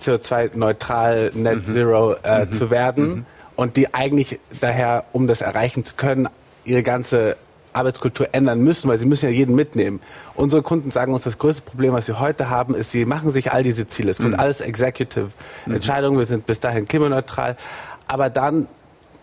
CO2-neutral, 0.00 1.32
Net 1.34 1.58
mhm. 1.58 1.64
Zero 1.64 2.14
äh, 2.22 2.46
mhm. 2.46 2.52
zu 2.52 2.70
werden. 2.70 3.08
Mhm. 3.08 3.26
Und 3.56 3.76
die 3.76 3.94
eigentlich 3.94 4.38
daher, 4.60 5.04
um 5.12 5.26
das 5.26 5.40
erreichen 5.40 5.84
zu 5.84 5.94
können, 5.94 6.28
ihre 6.64 6.82
ganze 6.82 7.36
Arbeitskultur 7.72 8.28
ändern 8.32 8.60
müssen, 8.60 8.88
weil 8.88 8.98
sie 8.98 9.06
müssen 9.06 9.26
ja 9.26 9.30
jeden 9.30 9.54
mitnehmen. 9.54 10.00
Unsere 10.34 10.62
Kunden 10.62 10.90
sagen 10.90 11.12
uns, 11.12 11.24
das 11.24 11.38
größte 11.38 11.62
Problem, 11.62 11.92
was 11.92 12.06
sie 12.06 12.18
heute 12.18 12.48
haben, 12.48 12.74
ist, 12.74 12.90
sie 12.90 13.04
machen 13.04 13.30
sich 13.30 13.52
all 13.52 13.62
diese 13.62 13.86
Ziele. 13.86 14.10
Es 14.10 14.16
kommt 14.16 14.32
mhm. 14.32 14.40
alles 14.40 14.60
Executive-Entscheidungen, 14.60 16.18
wir 16.18 16.26
sind 16.26 16.46
bis 16.46 16.60
dahin 16.60 16.88
klimaneutral. 16.88 17.56
Aber 18.08 18.30
dann 18.30 18.66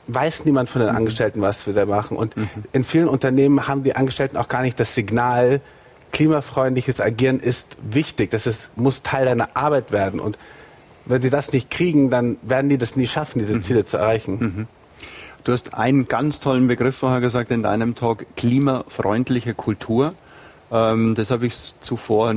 weiß 0.07 0.45
niemand 0.45 0.69
von 0.69 0.81
den 0.81 0.91
mhm. 0.91 0.97
Angestellten, 0.97 1.41
was 1.41 1.65
wir 1.67 1.73
da 1.73 1.85
machen. 1.85 2.17
Und 2.17 2.35
mhm. 2.35 2.49
in 2.71 2.83
vielen 2.83 3.07
Unternehmen 3.07 3.67
haben 3.67 3.83
die 3.83 3.95
Angestellten 3.95 4.37
auch 4.37 4.47
gar 4.47 4.61
nicht 4.61 4.79
das 4.79 4.95
Signal, 4.95 5.61
klimafreundliches 6.11 7.01
Agieren 7.01 7.39
ist 7.39 7.77
wichtig. 7.81 8.31
Das 8.31 8.45
ist, 8.45 8.69
muss 8.77 9.01
Teil 9.01 9.25
deiner 9.25 9.55
Arbeit 9.55 9.91
werden. 9.91 10.19
Und 10.19 10.37
wenn 11.05 11.21
sie 11.21 11.29
das 11.29 11.51
nicht 11.51 11.69
kriegen, 11.69 12.09
dann 12.09 12.37
werden 12.41 12.69
die 12.69 12.77
das 12.77 12.95
nie 12.95 13.07
schaffen, 13.07 13.39
diese 13.39 13.55
mhm. 13.55 13.61
Ziele 13.61 13.83
zu 13.83 13.97
erreichen. 13.97 14.37
Mhm. 14.39 14.67
Du 15.43 15.51
hast 15.51 15.73
einen 15.73 16.07
ganz 16.07 16.39
tollen 16.39 16.67
Begriff 16.67 16.95
vorher 16.95 17.19
gesagt 17.19 17.51
in 17.51 17.63
deinem 17.63 17.95
Talk, 17.95 18.25
klimafreundliche 18.37 19.53
Kultur. 19.53 20.13
Ähm, 20.71 21.15
das 21.15 21.31
habe 21.31 21.47
ich 21.47 21.73
zuvor 21.81 22.33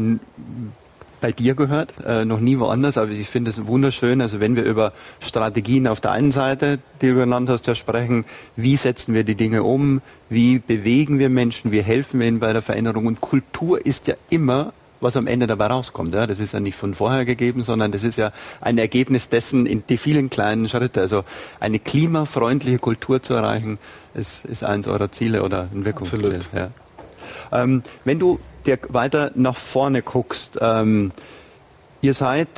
bei 1.21 1.33
dir 1.33 1.55
gehört, 1.55 1.95
äh, 2.05 2.25
noch 2.25 2.41
nie 2.41 2.59
woanders, 2.59 2.99
aber 2.99 3.11
ich 3.11 3.29
finde 3.29 3.51
es 3.51 3.67
wunderschön. 3.67 4.21
Also 4.21 4.41
wenn 4.41 4.57
wir 4.57 4.65
über 4.65 4.93
Strategien 5.21 5.87
auf 5.87 6.01
der 6.01 6.13
einen 6.13 6.33
Seite, 6.33 6.79
die 7.01 7.09
du 7.09 7.15
genannt 7.15 7.49
hast, 7.49 7.67
ja 7.67 7.75
sprechen, 7.75 8.25
wie 8.57 8.77
setzen 8.77 9.15
wir 9.15 9.25
die 9.25 9.35
Dinge 9.35 9.63
um, 9.63 10.03
wie 10.29 10.59
bewegen 10.59 11.19
wir 11.19 11.29
Menschen, 11.29 11.73
wie 11.73 11.83
helfen 11.83 12.21
wir 12.21 12.29
ihnen 12.29 12.41
bei 12.41 12.53
der 12.53 12.63
Veränderung. 12.63 13.07
Und 13.07 13.21
Kultur 13.21 13.85
ist 13.85 14.07
ja 14.07 14.15
immer 14.31 14.73
was 15.01 15.17
am 15.17 15.27
Ende 15.27 15.47
dabei 15.47 15.67
rauskommt. 15.67 16.15
Ja? 16.15 16.27
Das 16.27 16.39
ist 16.39 16.53
ja 16.55 16.61
nicht 16.61 16.77
von 16.77 16.95
vorher 16.95 17.25
gegeben, 17.25 17.63
sondern 17.63 17.93
das 17.93 18.03
ist 18.03 18.17
ja 18.17 18.33
ein 18.61 18.79
Ergebnis 18.79 19.29
dessen 19.29 19.67
in 19.67 19.85
die 19.89 19.99
vielen 19.99 20.31
kleinen 20.31 20.69
Schritte. 20.69 21.01
Also 21.01 21.25
eine 21.61 21.79
klimafreundliche 21.79 22.79
Kultur 22.79 23.23
zu 23.23 23.35
erreichen, 23.35 23.79
ist, 24.15 24.45
ist 24.45 24.65
eines 24.65 24.89
eurer 24.89 25.11
Ziele 25.13 25.43
oder 25.43 25.69
ein 25.73 25.85
Wirkungsziel. 25.85 26.41
Ja. 26.55 26.71
Ähm, 27.53 27.83
wenn 28.05 28.19
du 28.19 28.39
dir 28.67 28.79
weiter 28.89 29.33
nach 29.35 29.57
vorne 29.57 30.03
guckst, 30.03 30.59
ähm, 30.61 31.13
ihr 32.01 32.15
seid 32.15 32.49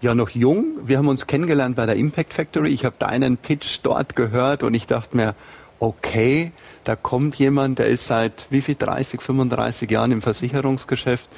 ja 0.00 0.14
noch 0.14 0.30
jung. 0.30 0.66
Wir 0.84 0.98
haben 0.98 1.08
uns 1.08 1.26
kennengelernt 1.26 1.76
bei 1.76 1.86
der 1.86 1.96
Impact 1.96 2.34
Factory. 2.34 2.68
Ich 2.68 2.84
habe 2.84 2.96
deinen 2.98 3.36
Pitch 3.36 3.80
dort 3.82 4.16
gehört 4.16 4.62
und 4.62 4.74
ich 4.74 4.86
dachte 4.86 5.16
mir, 5.16 5.34
okay, 5.80 6.52
da 6.84 6.96
kommt 6.96 7.36
jemand, 7.36 7.78
der 7.78 7.86
ist 7.86 8.06
seit 8.06 8.46
wie 8.50 8.60
viel 8.60 8.76
30, 8.76 9.20
35 9.20 9.90
Jahren 9.90 10.12
im 10.12 10.22
Versicherungsgeschäft 10.22 11.28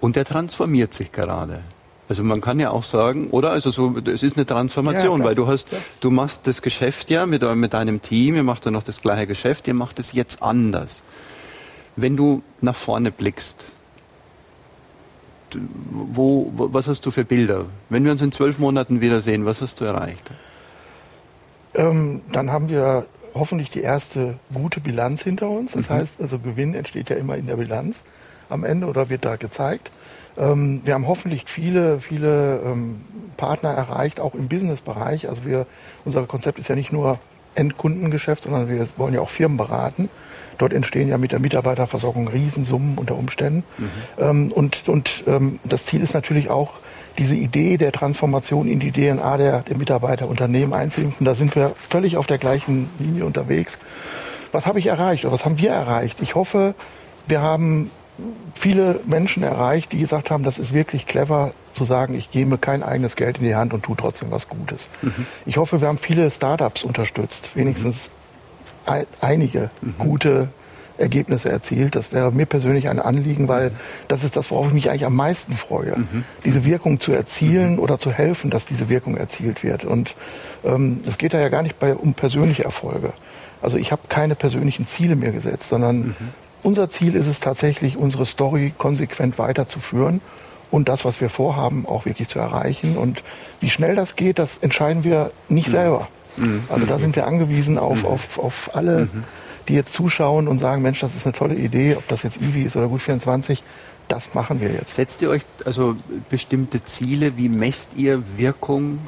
und 0.00 0.16
der 0.16 0.24
transformiert 0.24 0.94
sich 0.94 1.12
gerade. 1.12 1.60
Also 2.08 2.24
man 2.24 2.40
kann 2.40 2.58
ja 2.58 2.70
auch 2.70 2.82
sagen, 2.82 3.28
oder? 3.30 3.50
Also 3.50 3.70
so, 3.70 3.96
es 4.04 4.24
ist 4.24 4.36
eine 4.36 4.44
Transformation, 4.44 5.20
ja, 5.20 5.26
weil 5.26 5.34
du 5.36 5.46
hast, 5.46 5.68
du 6.00 6.10
machst 6.10 6.46
das 6.46 6.60
Geschäft 6.60 7.08
ja 7.08 7.24
mit, 7.24 7.42
mit 7.54 7.72
deinem 7.72 8.02
Team, 8.02 8.34
ihr 8.34 8.42
macht 8.42 8.64
ja 8.64 8.72
noch 8.72 8.82
das 8.82 9.00
gleiche 9.00 9.28
Geschäft, 9.28 9.68
ihr 9.68 9.74
macht 9.74 10.00
es 10.00 10.12
jetzt 10.12 10.42
anders. 10.42 11.04
Wenn 12.00 12.16
du 12.16 12.42
nach 12.60 12.76
vorne 12.76 13.10
blickst, 13.10 13.66
wo, 15.90 16.52
was 16.54 16.86
hast 16.86 17.04
du 17.06 17.10
für 17.10 17.24
Bilder? 17.24 17.66
Wenn 17.88 18.04
wir 18.04 18.12
uns 18.12 18.22
in 18.22 18.32
zwölf 18.32 18.58
Monaten 18.58 19.00
wiedersehen, 19.00 19.44
was 19.46 19.60
hast 19.60 19.80
du 19.80 19.84
erreicht? 19.84 20.30
Ähm, 21.74 22.20
dann 22.32 22.50
haben 22.50 22.68
wir 22.68 23.06
hoffentlich 23.34 23.70
die 23.70 23.82
erste 23.82 24.38
gute 24.52 24.80
Bilanz 24.80 25.22
hinter 25.22 25.50
uns. 25.50 25.72
Das 25.72 25.88
mhm. 25.88 25.94
heißt, 25.94 26.20
also 26.20 26.38
Gewinn 26.38 26.74
entsteht 26.74 27.10
ja 27.10 27.16
immer 27.16 27.36
in 27.36 27.46
der 27.46 27.56
Bilanz 27.56 28.04
am 28.48 28.64
Ende 28.64 28.86
oder 28.86 29.08
wird 29.08 29.24
da 29.24 29.36
gezeigt. 29.36 29.90
Ähm, 30.36 30.80
wir 30.84 30.94
haben 30.94 31.06
hoffentlich 31.06 31.44
viele, 31.46 32.00
viele 32.00 32.60
ähm, 32.64 33.02
Partner 33.36 33.70
erreicht, 33.70 34.20
auch 34.20 34.34
im 34.34 34.48
Businessbereich. 34.48 35.28
Also 35.28 35.44
wir, 35.44 35.66
unser 36.04 36.26
Konzept 36.26 36.58
ist 36.58 36.68
ja 36.68 36.74
nicht 36.74 36.92
nur 36.92 37.18
Endkundengeschäft, 37.54 38.44
sondern 38.44 38.68
wir 38.68 38.88
wollen 38.96 39.14
ja 39.14 39.20
auch 39.20 39.28
Firmen 39.28 39.56
beraten. 39.56 40.08
Dort 40.60 40.72
entstehen 40.72 41.08
ja 41.08 41.18
mit 41.18 41.32
der 41.32 41.40
Mitarbeiterversorgung 41.40 42.28
Riesensummen 42.28 42.98
unter 42.98 43.16
Umständen. 43.16 43.64
Mhm. 43.78 43.88
Ähm, 44.18 44.52
und 44.52 44.88
und 44.88 45.24
ähm, 45.26 45.58
das 45.64 45.86
Ziel 45.86 46.02
ist 46.02 46.14
natürlich 46.14 46.50
auch, 46.50 46.78
diese 47.18 47.34
Idee 47.34 47.76
der 47.76 47.92
Transformation 47.92 48.66
in 48.66 48.80
die 48.80 48.92
DNA 48.92 49.36
der, 49.36 49.60
der 49.60 49.76
Mitarbeiter, 49.76 50.28
Unternehmen 50.28 50.72
einzuimpfen. 50.72 51.26
Da 51.26 51.34
sind 51.34 51.54
wir 51.54 51.72
völlig 51.74 52.16
auf 52.16 52.26
der 52.26 52.38
gleichen 52.38 52.88
Linie 52.98 53.24
unterwegs. 53.26 53.78
Was 54.52 54.66
habe 54.66 54.78
ich 54.78 54.86
erreicht 54.86 55.24
oder 55.24 55.34
was 55.34 55.44
haben 55.44 55.58
wir 55.58 55.70
erreicht? 55.70 56.18
Ich 56.22 56.34
hoffe, 56.34 56.74
wir 57.26 57.42
haben 57.42 57.90
viele 58.54 59.00
Menschen 59.06 59.42
erreicht, 59.42 59.92
die 59.92 59.98
gesagt 59.98 60.30
haben, 60.30 60.44
das 60.44 60.58
ist 60.58 60.72
wirklich 60.72 61.06
clever 61.06 61.52
zu 61.74 61.84
sagen, 61.84 62.14
ich 62.14 62.30
gebe 62.30 62.58
kein 62.58 62.82
eigenes 62.82 63.16
Geld 63.16 63.38
in 63.38 63.44
die 63.44 63.54
Hand 63.54 63.72
und 63.72 63.82
tue 63.82 63.96
trotzdem 63.96 64.30
was 64.30 64.48
Gutes. 64.48 64.88
Mhm. 65.02 65.26
Ich 65.46 65.56
hoffe, 65.56 65.80
wir 65.80 65.88
haben 65.88 65.98
viele 65.98 66.30
Startups 66.30 66.82
unterstützt, 66.82 67.50
wenigstens 67.54 67.96
ein, 67.96 68.19
einige 69.20 69.70
mhm. 69.80 69.94
gute 69.98 70.48
Ergebnisse 71.00 71.50
erzielt. 71.50 71.96
Das 71.96 72.12
wäre 72.12 72.30
mir 72.30 72.46
persönlich 72.46 72.88
ein 72.88 72.98
Anliegen, 73.00 73.48
weil 73.48 73.72
das 74.06 74.22
ist 74.22 74.36
das, 74.36 74.50
worauf 74.50 74.68
ich 74.68 74.72
mich 74.72 74.90
eigentlich 74.90 75.06
am 75.06 75.16
meisten 75.16 75.54
freue, 75.54 75.98
mhm. 75.98 76.24
diese 76.44 76.64
Wirkung 76.64 77.00
zu 77.00 77.12
erzielen 77.12 77.74
mhm. 77.74 77.78
oder 77.80 77.98
zu 77.98 78.12
helfen, 78.12 78.50
dass 78.50 78.66
diese 78.66 78.88
Wirkung 78.88 79.16
erzielt 79.16 79.64
wird. 79.64 79.84
Und 79.84 80.14
ähm, 80.64 81.00
es 81.06 81.18
geht 81.18 81.32
da 81.32 81.40
ja 81.40 81.48
gar 81.48 81.62
nicht 81.62 81.78
bei, 81.80 81.94
um 81.94 82.14
persönliche 82.14 82.64
Erfolge. 82.64 83.12
Also 83.62 83.76
ich 83.76 83.92
habe 83.92 84.02
keine 84.08 84.34
persönlichen 84.34 84.86
Ziele 84.86 85.16
mir 85.16 85.32
gesetzt, 85.32 85.68
sondern 85.68 85.98
mhm. 85.98 86.14
unser 86.62 86.88
Ziel 86.90 87.16
ist 87.16 87.26
es 87.26 87.40
tatsächlich, 87.40 87.96
unsere 87.96 88.26
Story 88.26 88.72
konsequent 88.76 89.38
weiterzuführen 89.38 90.20
und 90.70 90.88
das, 90.88 91.04
was 91.04 91.20
wir 91.20 91.28
vorhaben, 91.28 91.86
auch 91.86 92.04
wirklich 92.04 92.28
zu 92.28 92.38
erreichen. 92.38 92.96
Und 92.96 93.22
wie 93.60 93.70
schnell 93.70 93.96
das 93.96 94.16
geht, 94.16 94.38
das 94.38 94.58
entscheiden 94.58 95.04
wir 95.04 95.32
nicht 95.48 95.68
mhm. 95.68 95.72
selber. 95.72 96.08
Mhm. 96.36 96.64
Also 96.68 96.86
da 96.86 96.98
sind 96.98 97.16
wir 97.16 97.26
angewiesen 97.26 97.78
auf, 97.78 98.02
mhm. 98.02 98.08
auf, 98.08 98.38
auf 98.38 98.70
alle, 98.74 99.08
mhm. 99.12 99.24
die 99.68 99.74
jetzt 99.74 99.92
zuschauen 99.92 100.48
und 100.48 100.60
sagen, 100.60 100.82
Mensch, 100.82 101.00
das 101.00 101.14
ist 101.14 101.26
eine 101.26 101.34
tolle 101.34 101.54
Idee, 101.54 101.96
ob 101.96 102.06
das 102.08 102.22
jetzt 102.22 102.38
IWI 102.40 102.64
ist 102.64 102.76
oder 102.76 102.88
Gut 102.88 103.02
24, 103.02 103.62
das 104.08 104.34
machen 104.34 104.60
wir 104.60 104.70
jetzt. 104.70 104.94
Setzt 104.94 105.22
ihr 105.22 105.30
euch 105.30 105.42
also 105.64 105.96
bestimmte 106.28 106.84
Ziele? 106.84 107.36
Wie 107.36 107.48
messt 107.48 107.90
ihr 107.96 108.22
Wirkung? 108.36 108.98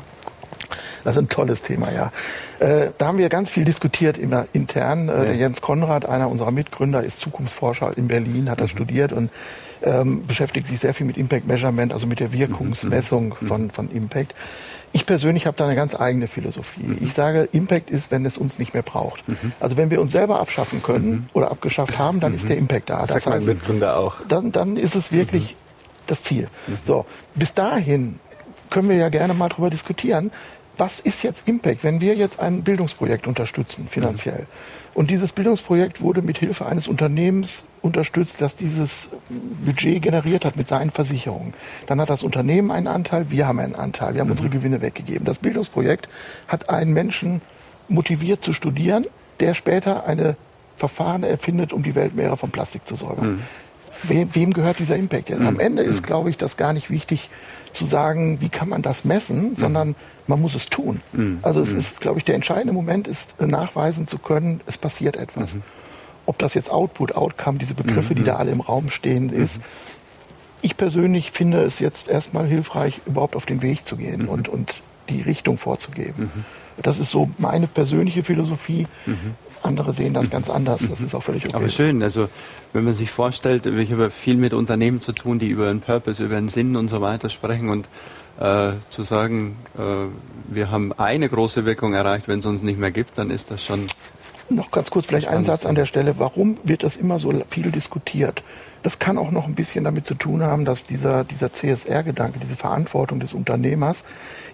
Das 1.04 1.16
ist 1.16 1.22
ein 1.22 1.28
tolles 1.28 1.62
Thema, 1.62 1.92
ja. 1.92 2.12
Äh, 2.60 2.90
da 2.98 3.08
haben 3.08 3.18
wir 3.18 3.28
ganz 3.28 3.50
viel 3.50 3.64
diskutiert 3.64 4.16
immer 4.16 4.46
intern. 4.52 5.08
Äh, 5.08 5.12
ja. 5.12 5.24
Der 5.24 5.34
Jens 5.34 5.60
Konrad, 5.60 6.08
einer 6.08 6.28
unserer 6.28 6.52
Mitgründer, 6.52 7.02
ist 7.02 7.18
Zukunftsforscher 7.20 7.96
in 7.96 8.08
Berlin, 8.08 8.48
hat 8.48 8.60
das 8.60 8.72
mhm. 8.72 8.76
studiert 8.76 9.12
und 9.12 9.30
ähm, 9.82 10.26
beschäftigt 10.26 10.68
sich 10.68 10.78
sehr 10.78 10.94
viel 10.94 11.06
mit 11.06 11.16
Impact 11.16 11.46
Measurement, 11.46 11.92
also 11.92 12.06
mit 12.06 12.20
der 12.20 12.32
Wirkungsmessung 12.32 13.34
mhm. 13.40 13.46
von, 13.46 13.70
von 13.70 13.90
Impact. 13.90 14.34
Ich 14.94 15.06
persönlich 15.06 15.46
habe 15.46 15.56
da 15.56 15.64
eine 15.64 15.74
ganz 15.74 15.98
eigene 15.98 16.28
Philosophie. 16.28 16.82
Mhm. 16.82 16.98
Ich 17.00 17.14
sage, 17.14 17.48
Impact 17.52 17.90
ist, 17.90 18.10
wenn 18.10 18.26
es 18.26 18.36
uns 18.36 18.58
nicht 18.58 18.74
mehr 18.74 18.82
braucht. 18.82 19.26
Mhm. 19.26 19.52
Also 19.58 19.76
wenn 19.76 19.90
wir 19.90 20.00
uns 20.00 20.12
selber 20.12 20.40
abschaffen 20.40 20.82
können 20.82 21.10
mhm. 21.10 21.28
oder 21.32 21.50
abgeschafft 21.50 21.98
haben, 21.98 22.20
dann 22.20 22.34
ist 22.34 22.48
der 22.48 22.56
mhm. 22.56 22.62
Impact 22.62 22.90
da. 22.90 23.00
Das, 23.00 23.10
das 23.10 23.24
sagt 23.24 23.34
heißt, 23.34 23.46
mein 23.46 23.56
Mitgründer 23.56 23.96
auch. 23.96 24.16
Dann, 24.28 24.52
dann 24.52 24.76
ist 24.76 24.94
es 24.94 25.10
wirklich 25.10 25.52
mhm. 25.52 25.56
das 26.08 26.22
Ziel. 26.22 26.48
So, 26.84 27.06
bis 27.34 27.54
dahin 27.54 28.18
können 28.68 28.88
wir 28.88 28.96
ja 28.96 29.08
gerne 29.08 29.34
mal 29.34 29.48
drüber 29.48 29.70
diskutieren. 29.70 30.30
Was 30.78 31.00
ist 31.00 31.22
jetzt 31.22 31.42
Impact, 31.46 31.84
wenn 31.84 32.00
wir 32.00 32.14
jetzt 32.14 32.40
ein 32.40 32.62
Bildungsprojekt 32.62 33.26
unterstützen, 33.26 33.88
finanziell? 33.90 34.46
Und 34.94 35.10
dieses 35.10 35.32
Bildungsprojekt 35.32 36.00
wurde 36.00 36.22
mit 36.22 36.38
Hilfe 36.38 36.66
eines 36.66 36.88
Unternehmens 36.88 37.62
unterstützt, 37.82 38.36
das 38.38 38.56
dieses 38.56 39.08
Budget 39.64 40.00
generiert 40.00 40.44
hat 40.44 40.56
mit 40.56 40.68
seinen 40.68 40.90
Versicherungen. 40.90 41.52
Dann 41.86 42.00
hat 42.00 42.08
das 42.08 42.22
Unternehmen 42.22 42.70
einen 42.70 42.86
Anteil, 42.86 43.30
wir 43.30 43.46
haben 43.46 43.58
einen 43.58 43.74
Anteil, 43.74 44.14
wir 44.14 44.20
haben 44.20 44.28
mhm. 44.28 44.32
unsere 44.32 44.48
Gewinne 44.48 44.80
weggegeben. 44.80 45.24
Das 45.24 45.38
Bildungsprojekt 45.38 46.08
hat 46.48 46.70
einen 46.70 46.92
Menschen 46.92 47.42
motiviert 47.88 48.42
zu 48.44 48.52
studieren, 48.52 49.06
der 49.40 49.54
später 49.54 50.06
eine 50.06 50.36
Verfahren 50.76 51.24
erfindet, 51.24 51.72
um 51.72 51.82
die 51.82 51.94
Weltmeere 51.94 52.36
von 52.36 52.50
Plastik 52.50 52.86
zu 52.86 52.96
säubern. 52.96 53.32
Mhm. 53.32 53.40
Wem, 54.04 54.34
wem, 54.34 54.52
gehört 54.52 54.78
dieser 54.78 54.96
Impact 54.96 55.28
jetzt? 55.28 55.42
Am 55.42 55.54
mhm. 55.54 55.60
Ende 55.60 55.82
ist, 55.82 56.02
mhm. 56.02 56.06
glaube 56.06 56.30
ich, 56.30 56.38
das 56.38 56.56
gar 56.56 56.72
nicht 56.72 56.90
wichtig 56.90 57.30
zu 57.72 57.84
sagen, 57.84 58.40
wie 58.40 58.48
kann 58.48 58.68
man 58.68 58.82
das 58.82 59.04
messen, 59.04 59.50
mhm. 59.50 59.56
sondern 59.56 59.94
man 60.26 60.40
muss 60.40 60.54
es 60.54 60.68
tun. 60.68 61.00
Mhm. 61.12 61.40
Also 61.42 61.60
es 61.60 61.72
ist, 61.72 62.00
glaube 62.00 62.18
ich, 62.18 62.24
der 62.24 62.34
entscheidende 62.36 62.72
Moment 62.72 63.08
ist, 63.08 63.40
nachweisen 63.40 64.06
zu 64.06 64.18
können, 64.18 64.60
es 64.66 64.78
passiert 64.78 65.16
etwas. 65.16 65.56
Mhm. 66.22 66.26
Ob 66.26 66.38
das 66.38 66.54
jetzt 66.54 66.70
Output, 66.70 67.14
Outcome, 67.14 67.58
diese 67.58 67.74
Begriffe, 67.74 68.14
die 68.14 68.24
da 68.24 68.36
alle 68.36 68.50
im 68.50 68.60
Raum 68.60 68.90
stehen, 68.90 69.30
ist. 69.30 69.60
Ich 70.60 70.76
persönlich 70.76 71.32
finde 71.32 71.62
es 71.62 71.80
jetzt 71.80 72.08
erstmal 72.08 72.46
hilfreich, 72.46 73.00
überhaupt 73.06 73.34
auf 73.34 73.46
den 73.46 73.62
Weg 73.62 73.86
zu 73.86 73.96
gehen 73.96 74.28
und, 74.28 74.48
und 74.48 74.80
die 75.08 75.20
Richtung 75.22 75.58
vorzugeben. 75.58 76.30
Das 76.80 76.98
ist 76.98 77.10
so 77.10 77.30
meine 77.38 77.66
persönliche 77.66 78.22
Philosophie. 78.22 78.86
Andere 79.62 79.92
sehen 79.92 80.14
das 80.14 80.30
ganz 80.30 80.48
anders. 80.48 80.80
Das 80.88 81.00
ist 81.00 81.14
auch 81.14 81.22
völlig 81.22 81.46
okay. 81.46 81.56
Aber 81.56 81.68
schön. 81.68 82.02
Also 82.02 82.28
wenn 82.72 82.84
man 82.84 82.94
sich 82.94 83.10
vorstellt, 83.10 83.66
ich 83.66 83.92
habe 83.92 84.10
viel 84.10 84.36
mit 84.36 84.54
Unternehmen 84.54 85.00
zu 85.00 85.12
tun, 85.12 85.38
die 85.38 85.48
über 85.48 85.68
einen 85.68 85.80
Purpose, 85.80 86.24
über 86.24 86.36
einen 86.36 86.48
Sinn 86.48 86.76
und 86.76 86.88
so 86.88 87.00
weiter 87.00 87.28
sprechen 87.28 87.68
und 87.68 87.88
äh, 88.40 88.72
zu 88.88 89.02
sagen, 89.02 89.56
äh, 89.76 90.06
wir 90.52 90.70
haben 90.70 90.92
eine 90.92 91.28
große 91.28 91.64
Wirkung 91.64 91.92
erreicht, 91.94 92.28
wenn 92.28 92.40
es 92.40 92.46
uns 92.46 92.62
nicht 92.62 92.78
mehr 92.78 92.90
gibt, 92.90 93.18
dann 93.18 93.30
ist 93.30 93.50
das 93.50 93.64
schon. 93.64 93.86
Noch 94.48 94.70
ganz 94.70 94.90
kurz 94.90 95.06
vielleicht 95.06 95.28
ein 95.28 95.44
Satz 95.44 95.66
an 95.66 95.74
der 95.74 95.86
Stelle. 95.86 96.18
Warum 96.18 96.56
wird 96.64 96.82
das 96.82 96.96
immer 96.96 97.18
so 97.18 97.32
viel 97.48 97.70
diskutiert? 97.70 98.42
Das 98.82 98.98
kann 98.98 99.16
auch 99.18 99.30
noch 99.30 99.46
ein 99.46 99.54
bisschen 99.54 99.84
damit 99.84 100.06
zu 100.06 100.14
tun 100.14 100.42
haben, 100.42 100.64
dass 100.64 100.84
dieser, 100.84 101.24
dieser 101.24 101.52
CSR-Gedanke, 101.52 102.40
diese 102.40 102.56
Verantwortung 102.56 103.20
des 103.20 103.32
Unternehmers 103.32 104.04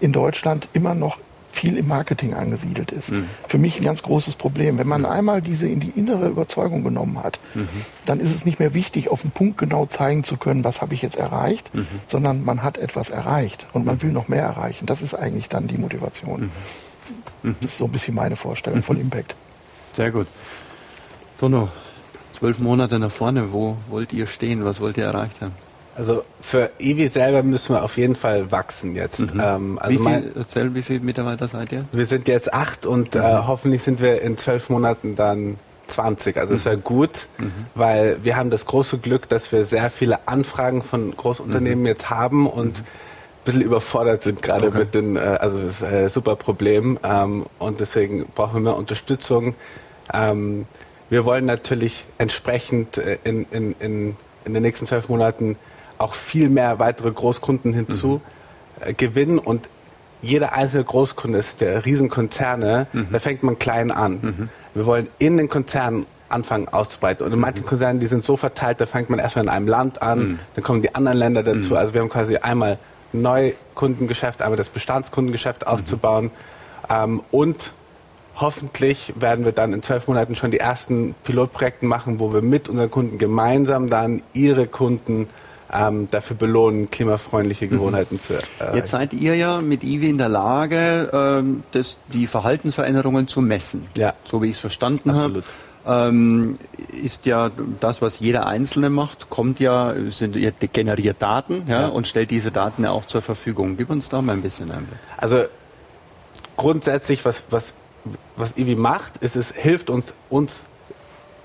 in 0.00 0.12
Deutschland 0.12 0.68
immer 0.72 0.94
noch 0.94 1.18
viel 1.50 1.76
im 1.76 1.88
Marketing 1.88 2.34
angesiedelt 2.34 2.92
ist. 2.92 3.10
Mhm. 3.10 3.28
Für 3.48 3.58
mich 3.58 3.80
ein 3.80 3.84
ganz 3.84 4.02
großes 4.02 4.36
Problem. 4.36 4.78
Wenn 4.78 4.86
man 4.86 5.00
mhm. 5.00 5.06
einmal 5.06 5.42
diese 5.42 5.66
in 5.66 5.80
die 5.80 5.90
innere 5.90 6.28
Überzeugung 6.28 6.84
genommen 6.84 7.22
hat, 7.22 7.40
mhm. 7.54 7.68
dann 8.04 8.20
ist 8.20 8.34
es 8.34 8.44
nicht 8.44 8.58
mehr 8.58 8.74
wichtig, 8.74 9.08
auf 9.08 9.22
den 9.22 9.30
Punkt 9.30 9.58
genau 9.58 9.86
zeigen 9.86 10.24
zu 10.24 10.36
können, 10.36 10.62
was 10.62 10.80
habe 10.80 10.94
ich 10.94 11.02
jetzt 11.02 11.16
erreicht, 11.16 11.74
mhm. 11.74 11.86
sondern 12.06 12.44
man 12.44 12.62
hat 12.62 12.78
etwas 12.78 13.10
erreicht 13.10 13.66
und 13.72 13.86
man 13.86 13.96
mhm. 13.96 14.02
will 14.02 14.12
noch 14.12 14.28
mehr 14.28 14.42
erreichen. 14.42 14.86
Das 14.86 15.02
ist 15.02 15.14
eigentlich 15.14 15.48
dann 15.48 15.66
die 15.66 15.78
Motivation. 15.78 16.50
Mhm. 17.42 17.56
Das 17.60 17.72
ist 17.72 17.78
so 17.78 17.86
ein 17.86 17.92
bisschen 17.92 18.14
meine 18.14 18.36
Vorstellung 18.36 18.82
von 18.82 19.00
Impact. 19.00 19.34
Sehr 19.98 20.12
gut. 20.12 20.28
Tono, 21.40 21.68
zwölf 22.30 22.60
Monate 22.60 23.00
nach 23.00 23.10
vorne, 23.10 23.52
wo 23.52 23.76
wollt 23.88 24.12
ihr 24.12 24.28
stehen? 24.28 24.64
Was 24.64 24.80
wollt 24.80 24.96
ihr 24.96 25.06
erreicht 25.06 25.40
haben? 25.40 25.50
Also 25.96 26.22
für 26.40 26.70
Iwi 26.78 27.08
selber 27.08 27.42
müssen 27.42 27.74
wir 27.74 27.82
auf 27.82 27.96
jeden 27.96 28.14
Fall 28.14 28.52
wachsen 28.52 28.94
jetzt. 28.94 29.34
Mhm. 29.34 29.40
Ähm, 29.42 29.78
also 29.80 29.92
wie, 29.92 30.08
viel, 30.08 30.32
erzähl, 30.36 30.74
wie 30.76 30.82
viele 30.82 31.00
Mitarbeiter 31.00 31.48
seid 31.48 31.72
ihr? 31.72 31.84
Wir 31.90 32.06
sind 32.06 32.28
jetzt 32.28 32.54
acht 32.54 32.86
und 32.86 33.16
äh, 33.16 33.18
mhm. 33.18 33.24
äh, 33.24 33.38
hoffentlich 33.48 33.82
sind 33.82 34.00
wir 34.00 34.22
in 34.22 34.38
zwölf 34.38 34.70
Monaten 34.70 35.16
dann 35.16 35.56
20. 35.88 36.36
Also 36.36 36.54
es 36.54 36.60
mhm. 36.60 36.66
wäre 36.66 36.78
gut, 36.78 37.26
mhm. 37.38 37.50
weil 37.74 38.18
wir 38.22 38.36
haben 38.36 38.50
das 38.50 38.66
große 38.66 38.98
Glück, 38.98 39.28
dass 39.28 39.50
wir 39.50 39.64
sehr 39.64 39.90
viele 39.90 40.28
Anfragen 40.28 40.84
von 40.84 41.16
Großunternehmen 41.16 41.80
mhm. 41.80 41.86
jetzt 41.86 42.08
haben 42.08 42.46
und 42.46 42.78
mhm. 42.78 42.84
ein 42.84 43.44
bisschen 43.44 43.62
überfordert 43.62 44.22
sind 44.22 44.42
gerade 44.42 44.68
okay. 44.68 44.78
mit 44.78 44.94
den, 44.94 45.16
äh, 45.16 45.38
also 45.40 45.58
das 45.58 45.80
ist 45.80 45.82
ein 45.82 46.08
super 46.08 46.36
Problem 46.36 47.00
ähm, 47.02 47.46
und 47.58 47.80
deswegen 47.80 48.26
brauchen 48.26 48.54
wir 48.54 48.60
mehr 48.60 48.76
Unterstützung. 48.76 49.56
Ähm, 50.12 50.66
wir 51.10 51.24
wollen 51.24 51.44
natürlich 51.44 52.04
entsprechend 52.18 52.98
äh, 52.98 53.18
in, 53.24 53.46
in, 53.50 53.74
in, 53.80 54.16
in 54.44 54.54
den 54.54 54.62
nächsten 54.62 54.86
zwölf 54.86 55.08
Monaten 55.08 55.56
auch 55.98 56.14
viel 56.14 56.48
mehr 56.48 56.78
weitere 56.78 57.10
Großkunden 57.10 57.72
hinzu 57.72 58.20
mhm. 58.80 58.88
äh, 58.88 58.92
gewinnen 58.94 59.38
und 59.38 59.68
jeder 60.20 60.52
einzelne 60.52 60.84
Großkunde 60.84 61.38
ist 61.38 61.60
der 61.60 61.84
Riesenkonzerne, 61.84 62.88
mhm. 62.92 63.08
da 63.12 63.18
fängt 63.20 63.42
man 63.42 63.58
klein 63.58 63.90
an. 63.90 64.12
Mhm. 64.20 64.48
Wir 64.74 64.86
wollen 64.86 65.08
in 65.18 65.36
den 65.36 65.48
Konzernen 65.48 66.06
anfangen 66.28 66.68
auszubreiten. 66.68 67.24
Und 67.24 67.32
in 67.32 67.38
manchen 67.38 67.62
mhm. 67.62 67.66
Konzernen, 67.66 68.00
die 68.00 68.06
sind 68.06 68.24
so 68.24 68.36
verteilt, 68.36 68.80
da 68.80 68.86
fängt 68.86 69.10
man 69.10 69.18
erstmal 69.18 69.44
in 69.44 69.48
einem 69.48 69.68
Land 69.68 70.02
an, 70.02 70.18
mhm. 70.18 70.38
dann 70.54 70.64
kommen 70.64 70.82
die 70.82 70.94
anderen 70.94 71.18
Länder 71.18 71.42
dazu. 71.42 71.70
Mhm. 71.70 71.76
Also 71.76 71.94
wir 71.94 72.00
haben 72.00 72.10
quasi 72.10 72.36
einmal 72.36 72.78
Neukundengeschäft, 73.12 74.42
einmal 74.42 74.56
das 74.56 74.68
Bestandskundengeschäft 74.68 75.66
aufzubauen 75.66 76.30
ähm, 76.90 77.22
und 77.30 77.72
hoffentlich 78.40 79.14
werden 79.16 79.44
wir 79.44 79.52
dann 79.52 79.72
in 79.72 79.82
zwölf 79.82 80.06
Monaten 80.08 80.36
schon 80.36 80.50
die 80.50 80.60
ersten 80.60 81.14
Pilotprojekte 81.24 81.86
machen, 81.86 82.20
wo 82.20 82.32
wir 82.32 82.42
mit 82.42 82.68
unseren 82.68 82.90
Kunden 82.90 83.18
gemeinsam 83.18 83.90
dann 83.90 84.22
ihre 84.32 84.66
Kunden 84.66 85.28
ähm, 85.72 86.08
dafür 86.10 86.36
belohnen, 86.36 86.90
klimafreundliche 86.90 87.66
mhm. 87.66 87.70
Gewohnheiten 87.70 88.14
mhm. 88.16 88.20
zu 88.20 88.34
erreichen. 88.34 88.76
Jetzt 88.76 88.90
seid 88.90 89.12
ihr 89.12 89.34
ja 89.34 89.60
mit 89.60 89.84
IWI 89.84 90.10
in 90.10 90.18
der 90.18 90.28
Lage, 90.28 91.10
ähm, 91.12 91.62
das, 91.72 91.98
die 92.12 92.26
Verhaltensveränderungen 92.26 93.28
zu 93.28 93.40
messen. 93.40 93.86
Ja. 93.96 94.14
So 94.24 94.42
wie 94.42 94.46
ich 94.46 94.52
es 94.52 94.60
verstanden 94.60 95.14
habe. 95.14 95.42
Ähm, 95.86 96.58
ist 97.02 97.24
ja 97.24 97.50
das, 97.80 98.02
was 98.02 98.20
jeder 98.20 98.46
Einzelne 98.46 98.90
macht, 98.90 99.30
kommt 99.30 99.58
ja, 99.58 99.94
sind, 100.10 100.36
ihr 100.36 100.52
generiert 100.52 101.22
Daten 101.22 101.62
ja, 101.66 101.82
ja, 101.82 101.86
und 101.88 102.06
stellt 102.06 102.30
diese 102.30 102.50
Daten 102.50 102.84
ja 102.84 102.90
auch 102.90 103.06
zur 103.06 103.22
Verfügung. 103.22 103.76
Gib 103.78 103.88
uns 103.88 104.10
da 104.10 104.20
mal 104.20 104.34
ein 104.34 104.42
bisschen 104.42 104.70
Einblick. 104.70 104.98
Also 105.16 105.44
grundsätzlich, 106.56 107.24
was, 107.24 107.42
was, 107.48 107.72
was 108.36 108.56
IWI 108.56 108.76
macht, 108.76 109.18
ist 109.18 109.36
es 109.36 109.50
hilft 109.50 109.90
uns, 109.90 110.14
uns 110.30 110.62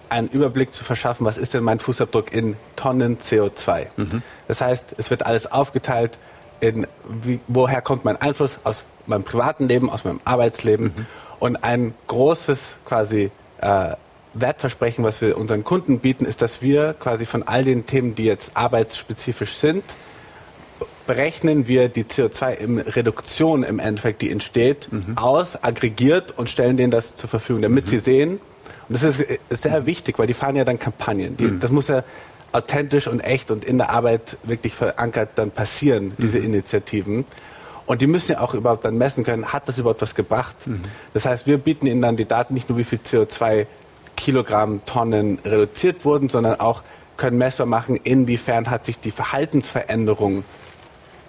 einen 0.10 0.30
Überblick 0.30 0.74
zu 0.74 0.84
verschaffen, 0.84 1.26
was 1.26 1.38
ist 1.38 1.54
denn 1.54 1.64
mein 1.64 1.80
Fußabdruck 1.80 2.32
in 2.34 2.56
Tonnen 2.76 3.18
CO2. 3.18 3.88
Mhm. 3.98 4.22
Das 4.48 4.62
heißt, 4.62 4.96
es 4.98 5.10
wird 5.10 5.26
alles 5.26 5.52
aufgeteilt 5.52 6.18
in, 6.60 6.88
wie, 7.24 7.40
woher 7.48 7.82
kommt 7.82 8.06
mein 8.06 8.22
Einfluss 8.22 8.60
aus 8.64 8.84
meinem 9.08 9.24
privaten 9.24 9.68
Leben, 9.68 9.90
aus 9.90 10.04
meinem 10.04 10.20
Arbeitsleben. 10.24 10.86
Mhm. 10.86 11.06
Und 11.40 11.64
ein 11.64 11.94
großes 12.08 12.76
quasi 12.86 13.32
äh, 13.60 13.96
Wertversprechen, 14.34 15.04
was 15.04 15.20
wir 15.20 15.38
unseren 15.38 15.64
Kunden 15.64 16.00
bieten, 16.00 16.26
ist, 16.26 16.42
dass 16.42 16.62
wir 16.62 16.94
quasi 16.94 17.26
von 17.26 17.44
all 17.44 17.64
den 17.64 17.86
Themen, 17.86 18.16
die 18.16 18.26
jetzt 18.26 18.52
arbeitsspezifisch 18.56 19.56
sind, 19.56 19.84
berechnen 21.06 21.68
wir 21.68 21.90
die 21.90 22.04
CO2-Reduktion 22.04 23.64
im 23.64 23.80
Endeffekt, 23.80 24.22
die 24.22 24.32
entsteht, 24.32 24.92
mhm. 24.92 25.18
aus, 25.18 25.62
aggregiert 25.62 26.34
und 26.38 26.50
stellen 26.50 26.78
denen 26.78 26.92
das 26.92 27.16
zur 27.16 27.30
Verfügung, 27.30 27.62
damit 27.62 27.86
mhm. 27.86 27.90
sie 27.90 28.00
sehen, 28.00 28.40
und 28.90 29.02
das 29.02 29.04
ist, 29.04 29.40
sehr 29.50 29.86
wichtig, 29.86 30.20
weil 30.20 30.28
die 30.28 30.34
fahren 30.34 30.56
ja 30.56 30.66
dann 30.66 30.80
Kampagnen. 30.80 31.38
Die, 31.38 31.46
mhm. 31.46 31.60
Das 31.60 31.72
muss 31.72 31.88
ja 31.88 32.04
authentisch 32.52 33.08
und 33.08 33.22
echt 33.22 33.50
und 33.50 33.66
in 33.66 33.78
der 33.78 33.90
Arbeit 33.90 34.38
wirklich 34.44 34.76
verankert 34.76 35.30
dann 35.36 35.52
passieren, 35.52 36.14
diese 36.18 36.40
mhm. 36.40 36.46
Initiativen. 36.46 37.26
Und 37.86 38.02
die 38.02 38.08
müssen 38.08 38.34
ja 38.34 38.42
auch 38.42 38.54
überhaupt 38.54 38.86
dann 38.86 38.98
messen 38.98 39.24
können, 39.24 39.52
hat 39.52 39.68
das 39.68 39.78
überhaupt 39.78 40.02
was 40.02 40.16
gebracht? 40.16 40.68
Mhm. 40.68 40.82
Das 41.14 41.26
heißt, 41.26 41.48
wir 41.48 41.58
bieten 41.58 41.88
ihnen 41.88 42.02
dann 42.02 42.16
die 42.16 42.26
Daten 42.26 42.54
nicht 42.54 42.70
nur, 42.70 42.78
wie 42.78 42.84
viel 42.84 43.00
CO2 43.00 43.66
Kilogramm, 44.16 44.82
Tonnen 44.86 45.40
reduziert 45.44 46.06
wurden, 46.06 46.30
sondern 46.30 46.60
auch 46.60 46.84
können 47.18 47.38
messbar 47.38 47.68
machen, 47.68 47.96
inwiefern 47.96 48.70
hat 48.70 48.86
sich 48.86 49.00
die 49.00 49.12
Verhaltensveränderung 49.12 50.44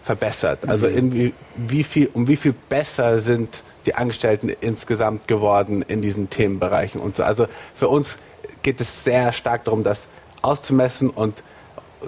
verbessert. 0.05 0.69
Also 0.69 0.87
in 0.87 1.33
wie 1.57 1.83
viel, 1.83 2.11
um 2.13 2.29
wie 2.29 2.37
viel 2.37 2.55
besser 2.69 3.19
sind 3.19 3.63
die 3.87 3.95
Angestellten 3.95 4.49
insgesamt 4.49 5.27
geworden 5.27 5.83
in 5.83 6.03
diesen 6.03 6.31
Themenbereichen 6.31 7.01
und 7.01 7.17
so. 7.17 7.25
Also 7.25 7.47
für 7.75 7.89
uns 7.89 8.19
geht 8.63 8.81
es 8.81 9.05
sehr 9.05 9.33
stark 9.33 9.65
darum, 9.65 9.83
das 9.83 10.07
auszumessen 10.43 11.11
und 11.11 11.43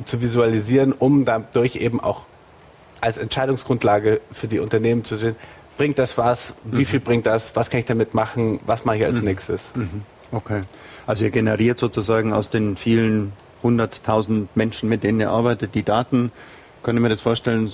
zu 0.04 0.20
visualisieren, 0.20 0.92
um 0.92 1.24
dadurch 1.24 1.76
eben 1.76 2.00
auch 2.00 2.22
als 3.00 3.18
Entscheidungsgrundlage 3.18 4.20
für 4.32 4.46
die 4.46 4.59
Unternehmen 4.59 5.04
zu 5.04 5.16
sehen, 5.16 5.37
bringt 5.78 5.98
das 5.98 6.18
was, 6.18 6.54
wie 6.64 6.80
mhm. 6.80 6.87
viel 6.87 7.00
bringt 7.00 7.26
das, 7.26 7.56
was 7.56 7.70
kann 7.70 7.80
ich 7.80 7.87
damit 7.87 8.14
machen, 8.14 8.61
was 8.66 8.85
mache 8.85 8.98
ich 8.98 9.04
als 9.04 9.18
mhm. 9.18 9.24
nächstes. 9.24 9.70
Mhm. 9.74 10.02
Okay. 10.32 10.62
Also 11.06 11.24
ihr 11.24 11.30
generiert 11.30 11.78
sozusagen 11.78 12.32
aus 12.32 12.50
den 12.50 12.76
vielen 12.76 13.32
hunderttausend 13.62 14.54
Menschen, 14.56 14.88
mit 14.88 15.02
denen 15.02 15.20
ihr 15.20 15.30
arbeitet, 15.30 15.74
die 15.74 15.82
Daten 15.82 16.32
könnte 16.87 17.03
mir 17.03 17.09
das 17.09 17.20
vorstellen, 17.20 17.72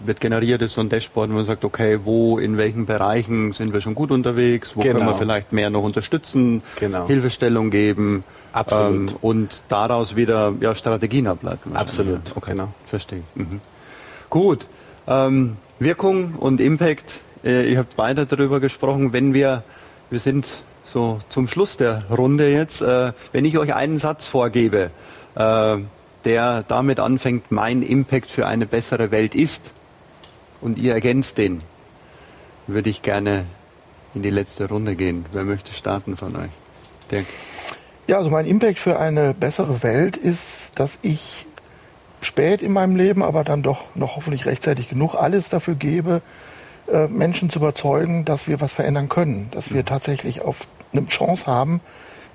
wird 0.00 0.20
generiert 0.20 0.60
ist 0.60 0.74
so 0.74 0.82
ein 0.82 0.90
Dashboard, 0.90 1.30
wo 1.30 1.34
man 1.34 1.46
sagt, 1.46 1.64
okay, 1.64 2.00
wo, 2.04 2.38
in 2.38 2.58
welchen 2.58 2.84
Bereichen 2.84 3.54
sind 3.54 3.72
wir 3.72 3.80
schon 3.80 3.94
gut 3.94 4.10
unterwegs, 4.10 4.72
wo 4.74 4.82
genau. 4.82 4.98
können 4.98 5.08
wir 5.08 5.14
vielleicht 5.14 5.54
mehr 5.54 5.70
noch 5.70 5.82
unterstützen, 5.82 6.62
genau. 6.76 7.06
Hilfestellung 7.06 7.70
geben. 7.70 8.22
Absolut. 8.52 9.12
Ähm, 9.12 9.16
und 9.22 9.62
daraus 9.70 10.14
wieder 10.14 10.52
ja, 10.60 10.74
Strategien 10.74 11.26
ableiten. 11.26 11.74
Absolut. 11.74 12.20
Okay, 12.36 12.50
genau. 12.50 12.68
verstehe. 12.84 13.22
Mhm. 13.34 13.62
Gut. 14.28 14.66
Ähm, 15.08 15.56
Wirkung 15.78 16.34
und 16.34 16.60
Impact, 16.60 17.22
äh, 17.42 17.72
ihr 17.72 17.78
habt 17.78 17.96
weiter 17.96 18.26
darüber 18.26 18.60
gesprochen, 18.60 19.14
wenn 19.14 19.32
wir, 19.32 19.62
wir 20.10 20.20
sind 20.20 20.46
so 20.84 21.20
zum 21.30 21.48
Schluss 21.48 21.78
der 21.78 22.00
Runde 22.10 22.52
jetzt, 22.52 22.82
äh, 22.82 23.12
wenn 23.32 23.46
ich 23.46 23.56
euch 23.56 23.74
einen 23.74 23.96
Satz 23.96 24.26
vorgebe, 24.26 24.90
äh, 25.34 25.78
der 26.24 26.62
damit 26.62 27.00
anfängt, 27.00 27.50
mein 27.50 27.82
Impact 27.82 28.30
für 28.30 28.46
eine 28.46 28.66
bessere 28.66 29.10
Welt 29.10 29.34
ist, 29.34 29.72
und 30.60 30.78
ihr 30.78 30.92
ergänzt 30.92 31.38
den, 31.38 31.62
würde 32.66 32.90
ich 32.90 33.02
gerne 33.02 33.44
in 34.14 34.22
die 34.22 34.30
letzte 34.30 34.68
Runde 34.68 34.94
gehen. 34.94 35.24
Wer 35.32 35.44
möchte 35.44 35.72
starten 35.72 36.16
von 36.16 36.36
euch? 36.36 36.50
Dirk. 37.10 37.26
Ja, 38.06 38.18
also 38.18 38.30
mein 38.30 38.46
Impact 38.46 38.78
für 38.78 38.98
eine 38.98 39.34
bessere 39.34 39.82
Welt 39.82 40.16
ist, 40.16 40.72
dass 40.74 40.98
ich 41.02 41.46
spät 42.20 42.60
in 42.60 42.72
meinem 42.72 42.96
Leben, 42.96 43.22
aber 43.22 43.44
dann 43.44 43.62
doch 43.62 43.84
noch 43.94 44.16
hoffentlich 44.16 44.46
rechtzeitig 44.46 44.88
genug 44.88 45.14
alles 45.14 45.48
dafür 45.48 45.74
gebe, 45.74 46.20
äh, 46.92 47.06
Menschen 47.06 47.50
zu 47.50 47.60
überzeugen, 47.60 48.24
dass 48.24 48.46
wir 48.46 48.60
was 48.60 48.72
verändern 48.72 49.08
können, 49.08 49.48
dass 49.52 49.72
wir 49.72 49.84
tatsächlich 49.84 50.42
auf 50.42 50.66
eine 50.92 51.06
Chance 51.06 51.46
haben, 51.46 51.80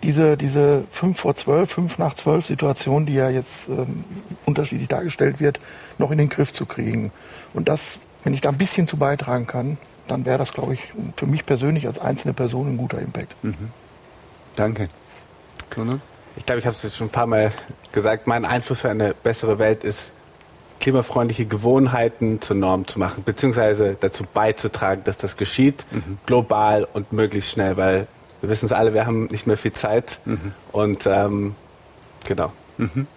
diese, 0.05 0.37
diese 0.37 0.83
5 0.91 1.19
vor 1.19 1.35
12, 1.35 1.71
5 1.71 1.97
nach 1.97 2.13
12 2.13 2.45
Situation, 2.45 3.07
die 3.07 3.15
ja 3.15 3.29
jetzt 3.29 3.67
ähm, 3.67 4.03
unterschiedlich 4.45 4.87
dargestellt 4.87 5.39
wird, 5.39 5.59
noch 5.97 6.11
in 6.11 6.19
den 6.19 6.29
Griff 6.29 6.53
zu 6.53 6.67
kriegen. 6.67 7.11
Und 7.53 7.67
das, 7.67 7.97
wenn 8.23 8.33
ich 8.33 8.41
da 8.41 8.49
ein 8.49 8.57
bisschen 8.57 8.87
zu 8.87 8.97
beitragen 8.97 9.47
kann, 9.47 9.79
dann 10.07 10.25
wäre 10.25 10.37
das, 10.37 10.53
glaube 10.53 10.75
ich, 10.75 10.81
für 11.17 11.25
mich 11.25 11.45
persönlich 11.45 11.87
als 11.87 11.97
einzelne 11.97 12.35
Person 12.35 12.67
ein 12.67 12.77
guter 12.77 12.99
Impact. 12.99 13.35
Mhm. 13.43 13.71
Danke. 14.55 14.89
Klone? 15.71 15.99
Ich 16.35 16.45
glaube, 16.45 16.59
ich 16.59 16.65
habe 16.67 16.75
es 16.75 16.83
jetzt 16.83 16.97
schon 16.97 17.07
ein 17.07 17.11
paar 17.11 17.25
Mal 17.25 17.51
gesagt. 17.91 18.27
Mein 18.27 18.45
Einfluss 18.45 18.81
für 18.81 18.89
eine 18.89 19.15
bessere 19.15 19.57
Welt 19.57 19.83
ist, 19.83 20.11
klimafreundliche 20.79 21.47
Gewohnheiten 21.47 22.41
zur 22.41 22.57
Norm 22.57 22.85
zu 22.85 22.99
machen, 22.99 23.23
beziehungsweise 23.23 23.97
dazu 23.99 24.23
beizutragen, 24.31 25.03
dass 25.03 25.17
das 25.17 25.35
geschieht, 25.35 25.85
mhm. 25.89 26.19
global 26.27 26.87
und 26.93 27.11
möglichst 27.11 27.51
schnell, 27.51 27.75
weil 27.77 28.07
wir 28.41 28.49
wissen 28.49 28.65
es 28.65 28.71
alle, 28.71 28.93
wir 28.93 29.05
haben 29.05 29.25
nicht 29.25 29.47
mehr 29.47 29.57
viel 29.57 29.73
Zeit. 29.73 30.19
Mhm. 30.25 30.53
Und 30.71 31.05
ähm, 31.07 31.55
genau. 32.25 32.51
Mhm. 32.77 33.07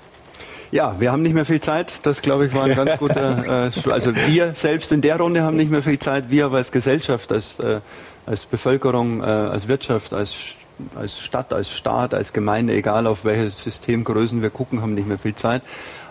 Ja, 0.70 0.96
wir 0.98 1.12
haben 1.12 1.22
nicht 1.22 1.34
mehr 1.34 1.46
viel 1.46 1.60
Zeit. 1.60 2.06
Das, 2.06 2.20
glaube 2.20 2.46
ich, 2.46 2.54
war 2.54 2.64
ein 2.64 2.74
ganz 2.74 2.98
guter. 2.98 3.28
Äh, 3.48 3.90
also 3.90 4.14
wir 4.14 4.54
selbst 4.54 4.92
in 4.92 5.00
der 5.00 5.18
Runde 5.18 5.42
haben 5.42 5.56
nicht 5.56 5.70
mehr 5.70 5.82
viel 5.82 5.98
Zeit. 5.98 6.30
Wir 6.30 6.46
aber 6.46 6.58
als 6.58 6.72
Gesellschaft, 6.72 7.32
als, 7.32 7.58
äh, 7.58 7.80
als 8.26 8.44
Bevölkerung, 8.44 9.22
äh, 9.22 9.24
als 9.24 9.68
Wirtschaft, 9.68 10.12
als, 10.12 10.34
als 10.94 11.18
Stadt, 11.18 11.52
als 11.52 11.72
Staat, 11.72 12.12
als 12.12 12.32
Gemeinde, 12.32 12.74
egal 12.74 13.06
auf 13.06 13.24
welche 13.24 13.50
Systemgrößen 13.50 14.42
wir 14.42 14.50
gucken, 14.50 14.82
haben 14.82 14.94
nicht 14.94 15.08
mehr 15.08 15.18
viel 15.18 15.34
Zeit. 15.34 15.62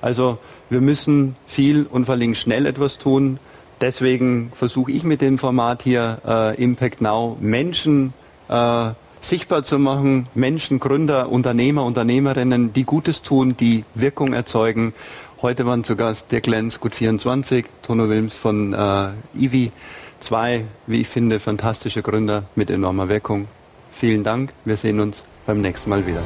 Also 0.01 0.39
wir 0.69 0.81
müssen 0.81 1.35
viel 1.47 1.85
und 1.85 2.05
vor 2.05 2.15
allem 2.15 2.33
schnell 2.33 2.65
etwas 2.65 2.97
tun. 2.97 3.39
Deswegen 3.81 4.51
versuche 4.55 4.91
ich 4.91 5.03
mit 5.03 5.21
dem 5.21 5.37
Format 5.37 5.83
hier 5.83 6.19
äh, 6.25 6.61
Impact 6.61 7.01
Now 7.01 7.37
Menschen 7.39 8.13
äh, 8.49 8.89
sichtbar 9.19 9.63
zu 9.63 9.79
machen, 9.79 10.27
Menschen, 10.35 10.79
Gründer, 10.79 11.29
Unternehmer, 11.29 11.83
Unternehmerinnen, 11.83 12.73
die 12.73 12.83
Gutes 12.83 13.21
tun, 13.21 13.55
die 13.57 13.83
Wirkung 13.95 14.33
erzeugen. 14.33 14.93
Heute 15.41 15.65
waren 15.65 15.83
zu 15.83 15.95
Gast 15.95 16.31
der 16.31 16.41
Glenz, 16.41 16.77
Gut24, 16.77 17.65
Tono 17.83 18.09
Wilms 18.09 18.35
von 18.35 18.73
äh, 18.73 19.09
Ivi. 19.35 19.71
Zwei, 20.19 20.65
wie 20.87 21.01
ich 21.01 21.07
finde, 21.07 21.39
fantastische 21.39 22.01
Gründer 22.01 22.43
mit 22.55 22.71
enormer 22.71 23.07
Wirkung. 23.07 23.47
Vielen 23.91 24.23
Dank. 24.23 24.51
Wir 24.65 24.77
sehen 24.77 24.99
uns 24.99 25.23
beim 25.45 25.61
nächsten 25.61 25.89
Mal 25.89 26.07
wieder. 26.07 26.21